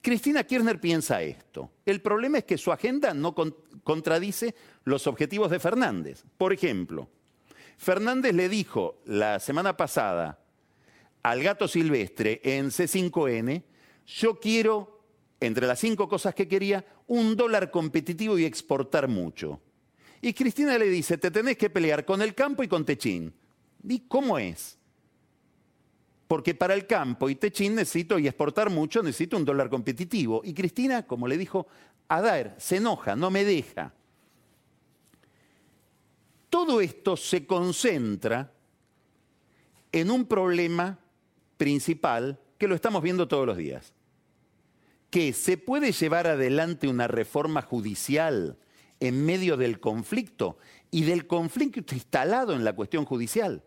Cristina 0.00 0.44
Kirchner 0.44 0.80
piensa 0.80 1.20
esto. 1.20 1.72
El 1.84 2.00
problema 2.00 2.38
es 2.38 2.44
que 2.44 2.58
su 2.58 2.70
agenda 2.70 3.12
no 3.12 3.34
contradice 3.82 4.54
los 4.84 5.06
objetivos 5.08 5.50
de 5.50 5.58
Fernández. 5.58 6.22
Por 6.38 6.52
ejemplo, 6.52 7.08
Fernández 7.76 8.34
le 8.34 8.48
dijo 8.48 9.00
la 9.06 9.40
semana 9.40 9.76
pasada 9.76 10.38
al 11.24 11.42
gato 11.42 11.66
silvestre 11.66 12.40
en 12.44 12.66
C5N, 12.66 13.64
yo 14.06 14.38
quiero, 14.38 15.00
entre 15.40 15.66
las 15.66 15.80
cinco 15.80 16.08
cosas 16.08 16.34
que 16.34 16.46
quería, 16.46 16.84
un 17.08 17.34
dólar 17.34 17.72
competitivo 17.72 18.38
y 18.38 18.44
exportar 18.44 19.08
mucho. 19.08 19.60
Y 20.24 20.32
Cristina 20.32 20.78
le 20.78 20.88
dice, 20.88 21.18
te 21.18 21.30
tenés 21.30 21.58
que 21.58 21.68
pelear 21.68 22.06
con 22.06 22.22
el 22.22 22.34
campo 22.34 22.62
y 22.62 22.68
con 22.68 22.82
Techín. 22.82 23.30
¿Y 23.86 24.00
cómo 24.08 24.38
es? 24.38 24.78
Porque 26.26 26.54
para 26.54 26.72
el 26.72 26.86
campo 26.86 27.28
y 27.28 27.34
Techín 27.34 27.74
necesito, 27.74 28.18
y 28.18 28.26
exportar 28.26 28.70
mucho, 28.70 29.02
necesito 29.02 29.36
un 29.36 29.44
dólar 29.44 29.68
competitivo. 29.68 30.40
Y 30.42 30.54
Cristina, 30.54 31.06
como 31.06 31.28
le 31.28 31.36
dijo, 31.36 31.66
Adair, 32.08 32.54
se 32.56 32.76
enoja, 32.76 33.14
no 33.14 33.30
me 33.30 33.44
deja. 33.44 33.92
Todo 36.48 36.80
esto 36.80 37.18
se 37.18 37.44
concentra 37.44 38.50
en 39.92 40.10
un 40.10 40.24
problema 40.24 40.98
principal 41.58 42.40
que 42.56 42.66
lo 42.66 42.74
estamos 42.74 43.02
viendo 43.02 43.28
todos 43.28 43.46
los 43.46 43.58
días. 43.58 43.92
Que 45.10 45.34
se 45.34 45.58
puede 45.58 45.92
llevar 45.92 46.26
adelante 46.28 46.88
una 46.88 47.08
reforma 47.08 47.60
judicial 47.60 48.56
en 49.00 49.24
medio 49.24 49.56
del 49.56 49.80
conflicto 49.80 50.58
y 50.90 51.04
del 51.04 51.26
conflicto 51.26 51.94
instalado 51.94 52.54
en 52.54 52.64
la 52.64 52.74
cuestión 52.74 53.04
judicial. 53.04 53.62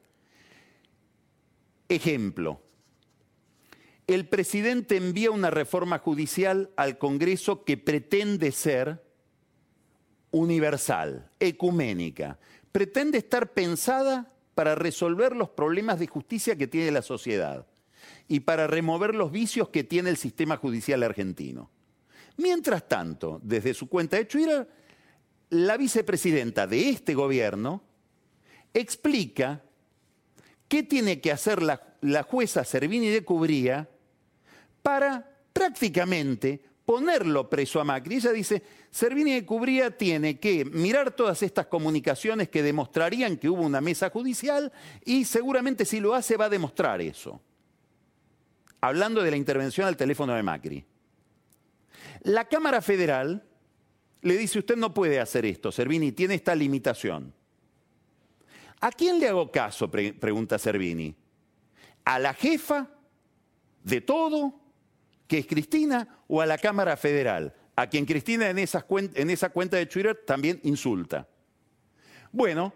Ejemplo, 1.89 2.61
el 4.07 4.27
presidente 4.27 4.95
envía 4.97 5.31
una 5.31 5.49
reforma 5.49 5.99
judicial 5.99 6.71
al 6.77 6.97
Congreso 6.97 7.65
que 7.65 7.77
pretende 7.77 8.51
ser 8.51 9.03
universal, 10.31 11.29
ecuménica, 11.39 12.39
pretende 12.71 13.17
estar 13.17 13.53
pensada 13.53 14.33
para 14.55 14.75
resolver 14.75 15.35
los 15.35 15.49
problemas 15.49 15.99
de 15.99 16.07
justicia 16.07 16.55
que 16.55 16.67
tiene 16.67 16.91
la 16.91 17.01
sociedad 17.01 17.67
y 18.27 18.41
para 18.41 18.67
remover 18.67 19.13
los 19.13 19.31
vicios 19.31 19.69
que 19.69 19.83
tiene 19.83 20.09
el 20.09 20.17
sistema 20.17 20.57
judicial 20.57 21.03
argentino. 21.03 21.69
Mientras 22.37 22.87
tanto, 22.87 23.39
desde 23.43 23.73
su 23.73 23.87
cuenta 23.87 24.17
de 24.17 24.25
Twitter, 24.25 24.67
la 25.49 25.77
vicepresidenta 25.77 26.67
de 26.67 26.89
este 26.89 27.13
gobierno 27.13 27.83
explica 28.73 29.61
qué 30.67 30.83
tiene 30.83 31.21
que 31.21 31.31
hacer 31.31 31.61
la, 31.61 31.81
jueza 32.23 32.63
Servini 32.63 33.09
de 33.09 33.23
Cubría 33.23 33.89
para 34.81 35.37
prácticamente 35.53 36.61
ponerlo 36.85 37.49
preso 37.49 37.79
a 37.79 37.83
Macri. 37.83 38.15
Ella 38.15 38.31
dice, 38.31 38.61
Servini 38.91 39.33
de 39.33 39.45
Cubría 39.45 39.97
tiene 39.97 40.39
que 40.39 40.65
mirar 40.65 41.11
todas 41.11 41.41
estas 41.43 41.67
comunicaciones 41.67 42.49
que 42.49 42.63
demostrarían 42.63 43.37
que 43.37 43.49
hubo 43.49 43.61
una 43.61 43.81
mesa 43.81 44.09
judicial 44.09 44.71
y 45.03 45.25
seguramente 45.25 45.85
si 45.85 45.99
lo 45.99 46.13
hace 46.13 46.37
va 46.37 46.45
a 46.45 46.49
demostrar 46.49 47.01
eso. 47.01 47.41
Hablando 48.79 49.23
de 49.23 49.31
la 49.31 49.37
intervención 49.37 49.87
al 49.87 49.97
teléfono 49.97 50.33
de 50.33 50.43
Macri. 50.43 50.85
La 52.23 52.45
Cámara 52.45 52.81
Federal 52.81 53.46
le 54.27 54.37
dice, 54.37 54.59
usted 54.59 54.75
no 54.75 54.93
puede 54.93 55.19
hacer 55.19 55.45
esto, 55.45 55.71
Servini, 55.71 56.11
tiene 56.11 56.35
esta 56.35 56.53
limitación. 56.53 57.33
¿A 58.79 58.91
quién 58.91 59.19
le 59.19 59.27
hago 59.27 59.51
caso? 59.51 59.89
pregunta 59.89 60.59
Servini. 60.59 61.15
¿A 62.05 62.19
la 62.19 62.33
jefa 62.33 62.89
de 63.83 64.01
todo, 64.01 64.59
que 65.27 65.39
es 65.39 65.47
Cristina, 65.47 66.23
o 66.27 66.41
a 66.41 66.45
la 66.45 66.57
Cámara 66.57 66.95
Federal? 66.95 67.53
A 67.75 67.87
quien 67.87 68.05
Cristina 68.05 68.49
en, 68.49 68.57
en 68.57 69.29
esa 69.29 69.49
cuenta 69.49 69.77
de 69.77 69.85
Twitter 69.85 70.23
también 70.25 70.59
insulta. 70.63 71.27
Bueno, 72.31 72.73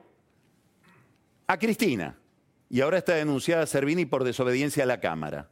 a 1.47 1.57
Cristina. 1.57 2.17
Y 2.69 2.81
ahora 2.81 2.99
está 2.99 3.15
denunciada 3.15 3.65
Servini 3.65 4.05
por 4.05 4.23
desobediencia 4.23 4.83
a 4.83 4.87
la 4.87 5.01
Cámara. 5.01 5.49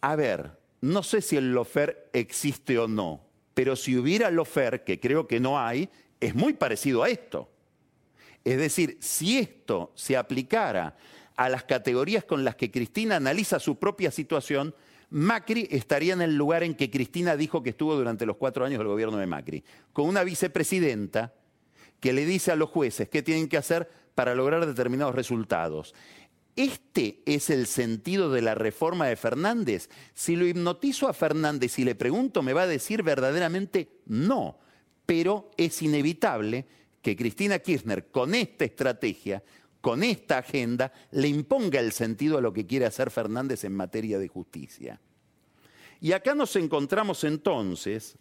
A 0.00 0.16
ver, 0.16 0.58
no 0.80 1.02
sé 1.02 1.22
si 1.22 1.36
el 1.36 1.52
lofer 1.52 2.10
existe 2.12 2.78
o 2.78 2.86
no, 2.86 3.27
pero 3.58 3.74
si 3.74 3.98
hubiera 3.98 4.30
lofer, 4.30 4.84
que 4.84 5.00
creo 5.00 5.26
que 5.26 5.40
no 5.40 5.58
hay, 5.58 5.88
es 6.20 6.32
muy 6.32 6.52
parecido 6.52 7.02
a 7.02 7.08
esto. 7.08 7.50
Es 8.44 8.56
decir, 8.56 8.98
si 9.00 9.36
esto 9.36 9.90
se 9.96 10.16
aplicara 10.16 10.96
a 11.34 11.48
las 11.48 11.64
categorías 11.64 12.22
con 12.22 12.44
las 12.44 12.54
que 12.54 12.70
Cristina 12.70 13.16
analiza 13.16 13.58
su 13.58 13.76
propia 13.76 14.12
situación, 14.12 14.76
Macri 15.10 15.66
estaría 15.72 16.12
en 16.12 16.22
el 16.22 16.36
lugar 16.36 16.62
en 16.62 16.76
que 16.76 16.88
Cristina 16.88 17.36
dijo 17.36 17.60
que 17.64 17.70
estuvo 17.70 17.96
durante 17.96 18.26
los 18.26 18.36
cuatro 18.36 18.64
años 18.64 18.78
del 18.78 18.86
gobierno 18.86 19.16
de 19.16 19.26
Macri, 19.26 19.64
con 19.92 20.06
una 20.06 20.22
vicepresidenta 20.22 21.34
que 21.98 22.12
le 22.12 22.24
dice 22.26 22.52
a 22.52 22.56
los 22.56 22.70
jueces 22.70 23.08
qué 23.08 23.24
tienen 23.24 23.48
que 23.48 23.56
hacer 23.56 23.90
para 24.14 24.36
lograr 24.36 24.66
determinados 24.66 25.16
resultados. 25.16 25.96
Este 26.58 27.22
es 27.24 27.50
el 27.50 27.68
sentido 27.68 28.32
de 28.32 28.42
la 28.42 28.56
reforma 28.56 29.06
de 29.06 29.14
Fernández. 29.14 29.88
Si 30.12 30.34
lo 30.34 30.44
hipnotizo 30.44 31.08
a 31.08 31.12
Fernández 31.12 31.78
y 31.78 31.84
le 31.84 31.94
pregunto, 31.94 32.42
me 32.42 32.52
va 32.52 32.62
a 32.62 32.66
decir 32.66 33.04
verdaderamente 33.04 34.00
no, 34.06 34.58
pero 35.06 35.52
es 35.56 35.80
inevitable 35.82 36.66
que 37.00 37.14
Cristina 37.14 37.60
Kirchner 37.60 38.10
con 38.10 38.34
esta 38.34 38.64
estrategia, 38.64 39.40
con 39.80 40.02
esta 40.02 40.38
agenda, 40.38 40.92
le 41.12 41.28
imponga 41.28 41.78
el 41.78 41.92
sentido 41.92 42.38
a 42.38 42.40
lo 42.40 42.52
que 42.52 42.66
quiere 42.66 42.86
hacer 42.86 43.12
Fernández 43.12 43.62
en 43.62 43.76
materia 43.76 44.18
de 44.18 44.26
justicia. 44.26 45.00
Y 46.00 46.10
acá 46.10 46.34
nos 46.34 46.56
encontramos 46.56 47.22
entonces 47.22 48.16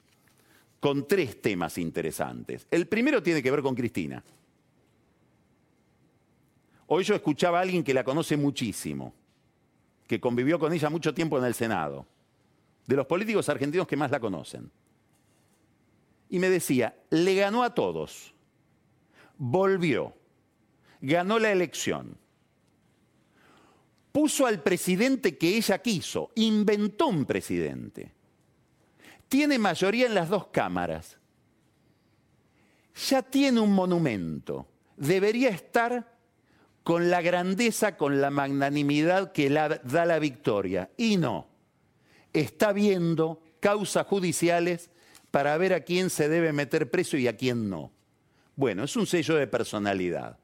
con 0.79 1.07
tres 1.07 1.41
temas 1.41 1.79
interesantes. 1.79 2.67
El 2.69 2.87
primero 2.87 3.23
tiene 3.23 3.41
que 3.41 3.49
ver 3.49 3.63
con 3.63 3.73
Cristina. 3.73 4.23
Hoy 6.87 7.03
yo 7.03 7.15
escuchaba 7.15 7.59
a 7.59 7.61
alguien 7.61 7.83
que 7.83 7.93
la 7.93 8.03
conoce 8.03 8.37
muchísimo, 8.37 9.13
que 10.07 10.21
convivió 10.21 10.57
con 10.57 10.71
ella 10.71 10.89
mucho 10.89 11.13
tiempo 11.13 11.37
en 11.37 11.43
el 11.43 11.53
Senado, 11.53 12.05
de 12.85 12.95
los 12.95 13.05
políticos 13.05 13.49
argentinos 13.49 13.87
que 13.87 13.97
más 13.97 14.09
la 14.09 14.21
conocen. 14.21 14.71
Y 16.29 16.39
me 16.39 16.49
decía, 16.49 16.95
le 17.09 17.35
ganó 17.35 17.63
a 17.63 17.73
todos. 17.73 18.33
Volvió, 19.37 20.13
ganó 21.01 21.39
la 21.39 21.51
elección, 21.51 22.17
puso 24.13 24.47
al 24.47 24.63
presidente 24.63 25.37
que 25.37 25.57
ella 25.57 25.79
quiso, 25.79 26.31
inventó 26.35 27.07
un 27.07 27.25
presidente, 27.25 28.13
tiene 29.27 29.59
mayoría 29.59 30.07
en 30.07 30.15
las 30.15 30.29
dos 30.29 30.47
cámaras, 30.47 31.19
ya 33.09 33.21
tiene 33.21 33.59
un 33.59 33.73
monumento, 33.73 34.65
debería 34.95 35.49
estar 35.49 36.16
con 36.87 37.09
la 37.09 37.21
grandeza, 37.21 37.97
con 37.97 38.21
la 38.21 38.29
magnanimidad 38.29 39.33
que 39.33 39.49
da 39.49 40.05
la 40.05 40.19
victoria. 40.19 40.89
Y 40.95 41.17
no, 41.17 41.45
está 42.31 42.71
viendo 42.71 43.41
causas 43.59 44.07
judiciales 44.07 44.89
para 45.29 45.57
ver 45.57 45.73
a 45.73 45.81
quién 45.81 46.09
se 46.09 46.29
debe 46.29 46.53
meter 46.53 46.89
preso 46.89 47.17
y 47.17 47.27
a 47.27 47.35
quién 47.35 47.69
no. 47.69 47.91
Bueno, 48.55 48.85
es 48.85 48.95
un 48.95 49.05
sello 49.05 49.35
de 49.35 49.47
personalidad. 49.47 50.39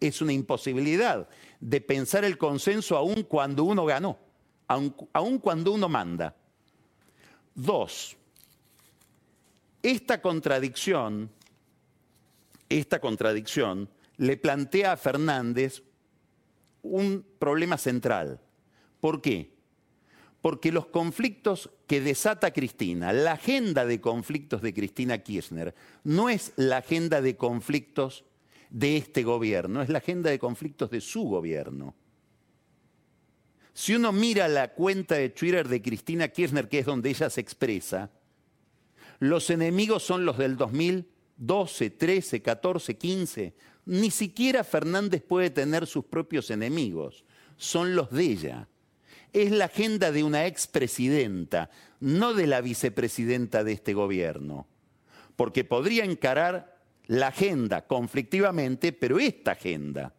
Es 0.00 0.22
una 0.22 0.32
imposibilidad 0.32 1.28
de 1.60 1.80
pensar 1.82 2.24
el 2.24 2.38
consenso 2.38 2.96
aún 2.96 3.24
cuando 3.24 3.64
uno 3.64 3.84
ganó, 3.84 4.18
aún, 4.68 5.38
cuando 5.40 5.72
uno 5.72 5.90
manda. 5.90 6.34
Dos, 7.54 8.16
esta 9.82 10.22
contradicción, 10.22 11.30
esta 12.66 12.98
contradicción 12.98 13.90
le 14.18 14.36
plantea 14.36 14.92
a 14.92 14.96
Fernández 14.96 15.82
un 16.82 17.24
problema 17.38 17.76
central. 17.78 18.40
¿Por 19.00 19.20
qué? 19.20 19.56
porque 20.46 20.70
los 20.70 20.86
conflictos 20.86 21.70
que 21.88 22.00
desata 22.00 22.52
Cristina, 22.52 23.12
la 23.12 23.32
agenda 23.32 23.84
de 23.84 24.00
conflictos 24.00 24.62
de 24.62 24.72
Cristina 24.72 25.18
Kirchner, 25.18 25.74
no 26.04 26.28
es 26.28 26.52
la 26.54 26.76
agenda 26.76 27.20
de 27.20 27.34
conflictos 27.36 28.24
de 28.70 28.96
este 28.96 29.24
gobierno, 29.24 29.82
es 29.82 29.88
la 29.88 29.98
agenda 29.98 30.30
de 30.30 30.38
conflictos 30.38 30.88
de 30.92 31.00
su 31.00 31.24
gobierno. 31.24 31.96
Si 33.72 33.96
uno 33.96 34.12
mira 34.12 34.46
la 34.46 34.72
cuenta 34.72 35.16
de 35.16 35.30
Twitter 35.30 35.66
de 35.66 35.82
Cristina 35.82 36.28
Kirchner, 36.28 36.68
que 36.68 36.78
es 36.78 36.86
donde 36.86 37.10
ella 37.10 37.28
se 37.28 37.40
expresa, 37.40 38.12
los 39.18 39.50
enemigos 39.50 40.04
son 40.04 40.24
los 40.24 40.38
del 40.38 40.56
2012, 40.56 41.90
13, 41.90 42.42
14, 42.42 42.96
15. 42.96 43.54
Ni 43.86 44.10
siquiera 44.10 44.62
Fernández 44.62 45.22
puede 45.22 45.50
tener 45.50 45.86
sus 45.86 46.04
propios 46.04 46.50
enemigos, 46.50 47.24
son 47.56 47.96
los 47.96 48.10
de 48.10 48.24
ella 48.24 48.68
es 49.36 49.50
la 49.50 49.66
agenda 49.66 50.12
de 50.12 50.24
una 50.24 50.46
expresidenta, 50.46 51.68
no 52.00 52.32
de 52.32 52.46
la 52.46 52.62
vicepresidenta 52.62 53.64
de 53.64 53.72
este 53.72 53.92
gobierno. 53.92 54.66
Porque 55.36 55.62
podría 55.62 56.04
encarar 56.04 56.78
la 57.06 57.28
agenda 57.28 57.86
conflictivamente, 57.86 58.92
pero 58.92 59.18
esta 59.18 59.52
agenda, 59.52 60.14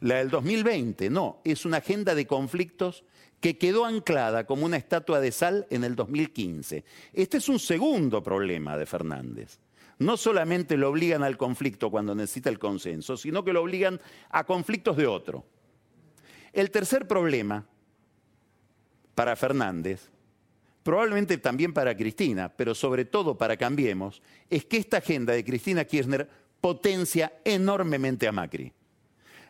la 0.00 0.16
del 0.16 0.30
2020, 0.30 1.10
no, 1.10 1.40
es 1.44 1.64
una 1.64 1.78
agenda 1.78 2.14
de 2.14 2.28
conflictos 2.28 3.02
que 3.40 3.58
quedó 3.58 3.84
anclada 3.84 4.46
como 4.46 4.64
una 4.64 4.76
estatua 4.76 5.18
de 5.18 5.32
sal 5.32 5.66
en 5.70 5.82
el 5.82 5.96
2015. 5.96 6.84
Este 7.12 7.38
es 7.38 7.48
un 7.48 7.58
segundo 7.58 8.22
problema 8.22 8.78
de 8.78 8.86
Fernández. 8.86 9.58
No 9.98 10.16
solamente 10.16 10.76
lo 10.76 10.90
obligan 10.90 11.22
al 11.22 11.36
conflicto 11.36 11.90
cuando 11.90 12.14
necesita 12.14 12.50
el 12.50 12.58
consenso, 12.58 13.16
sino 13.16 13.44
que 13.44 13.52
lo 13.52 13.62
obligan 13.62 14.00
a 14.30 14.44
conflictos 14.44 14.96
de 14.96 15.06
otro. 15.06 15.44
El 16.52 16.70
tercer 16.70 17.06
problema 17.08 17.66
para 19.14 19.36
Fernández, 19.36 20.10
probablemente 20.82 21.38
también 21.38 21.72
para 21.72 21.96
Cristina, 21.96 22.48
pero 22.48 22.74
sobre 22.74 23.04
todo 23.04 23.36
para 23.36 23.56
Cambiemos, 23.56 24.22
es 24.50 24.64
que 24.64 24.76
esta 24.76 24.98
agenda 24.98 25.32
de 25.32 25.44
Cristina 25.44 25.84
Kirchner 25.84 26.28
potencia 26.60 27.32
enormemente 27.44 28.26
a 28.26 28.32
Macri. 28.32 28.72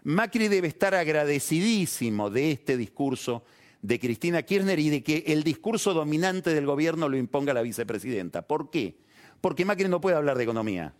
Macri 0.05 0.49
debe 0.49 0.69
estar 0.69 0.95
agradecidísimo 0.95 2.29
de 2.29 2.53
este 2.53 2.77
discurso 2.77 3.45
de 3.81 4.01
Cristina 4.01 4.43
Kirchner 4.43 4.79
y 4.79 4.91
de 4.91 5.03
que 5.03 5.25
el 5.27 5.43
discurso 5.43 5.95
dominante 5.95 6.55
del 6.55 6.67
gobierno 6.67 7.09
lo 7.09 7.17
imponga 7.17 7.55
la 7.55 7.63
vicepresidenta. 7.63 8.43
¿Por 8.43 8.71
qué? 8.71 8.97
Porque 9.45 9.67
Macri 9.67 9.89
no 9.89 10.01
puede 10.01 10.17
hablar 10.17 10.39
de 10.39 10.45
economía. 10.45 10.95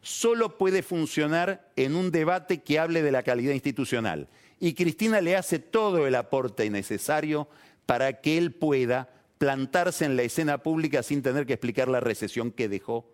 Solo 0.00 0.56
puede 0.56 0.82
funcionar 0.82 1.70
en 1.76 1.96
un 1.96 2.10
debate 2.10 2.62
que 2.62 2.78
hable 2.78 3.02
de 3.02 3.12
la 3.12 3.22
calidad 3.22 3.52
institucional. 3.52 4.30
Y 4.58 4.72
Cristina 4.72 5.20
le 5.20 5.36
hace 5.36 5.58
todo 5.58 6.06
el 6.06 6.14
aporte 6.14 6.70
necesario 6.70 7.46
para 7.84 8.22
que 8.22 8.38
él 8.38 8.52
pueda 8.52 9.10
plantarse 9.36 10.06
en 10.06 10.16
la 10.16 10.22
escena 10.22 10.62
pública 10.62 11.02
sin 11.02 11.20
tener 11.20 11.44
que 11.44 11.52
explicar 11.52 11.88
la 11.88 12.00
recesión 12.00 12.52
que 12.52 12.70
dejó 12.70 13.06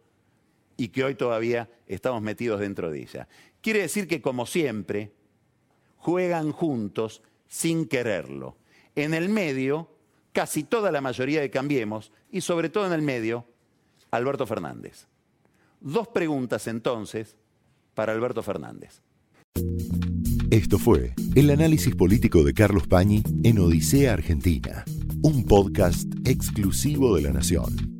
y 0.76 0.90
que 0.90 1.02
hoy 1.02 1.16
todavía 1.16 1.68
estamos 1.88 2.22
metidos 2.22 2.61
dentro 2.61 2.92
de 2.92 3.00
ella. 3.00 3.26
Quiere 3.62 3.80
decir 3.80 4.06
que, 4.06 4.22
como 4.22 4.46
siempre, 4.46 5.11
juegan 5.96 6.52
juntos 6.52 7.22
sin 7.48 7.88
quererlo. 7.88 8.56
En 8.94 9.14
el 9.14 9.30
medio, 9.30 9.90
casi 10.33 10.62
toda 10.62 10.92
la 10.92 11.00
mayoría 11.00 11.40
de 11.40 11.50
Cambiemos, 11.50 12.12
y 12.30 12.42
sobre 12.42 12.68
todo 12.68 12.87
en 12.87 12.92
el 12.92 13.02
medio, 13.02 13.49
Alberto 14.10 14.46
Fernández. 14.46 15.06
Dos 15.80 16.08
preguntas 16.08 16.66
entonces 16.66 17.36
para 17.94 18.12
Alberto 18.12 18.42
Fernández. 18.42 19.02
Esto 20.50 20.78
fue 20.78 21.14
el 21.34 21.50
análisis 21.50 21.94
político 21.94 22.42
de 22.42 22.54
Carlos 22.54 22.86
Pañi 22.88 23.22
en 23.44 23.58
Odisea 23.58 24.12
Argentina, 24.12 24.84
un 25.22 25.44
podcast 25.44 26.08
exclusivo 26.24 27.14
de 27.14 27.22
la 27.22 27.32
Nación. 27.32 27.99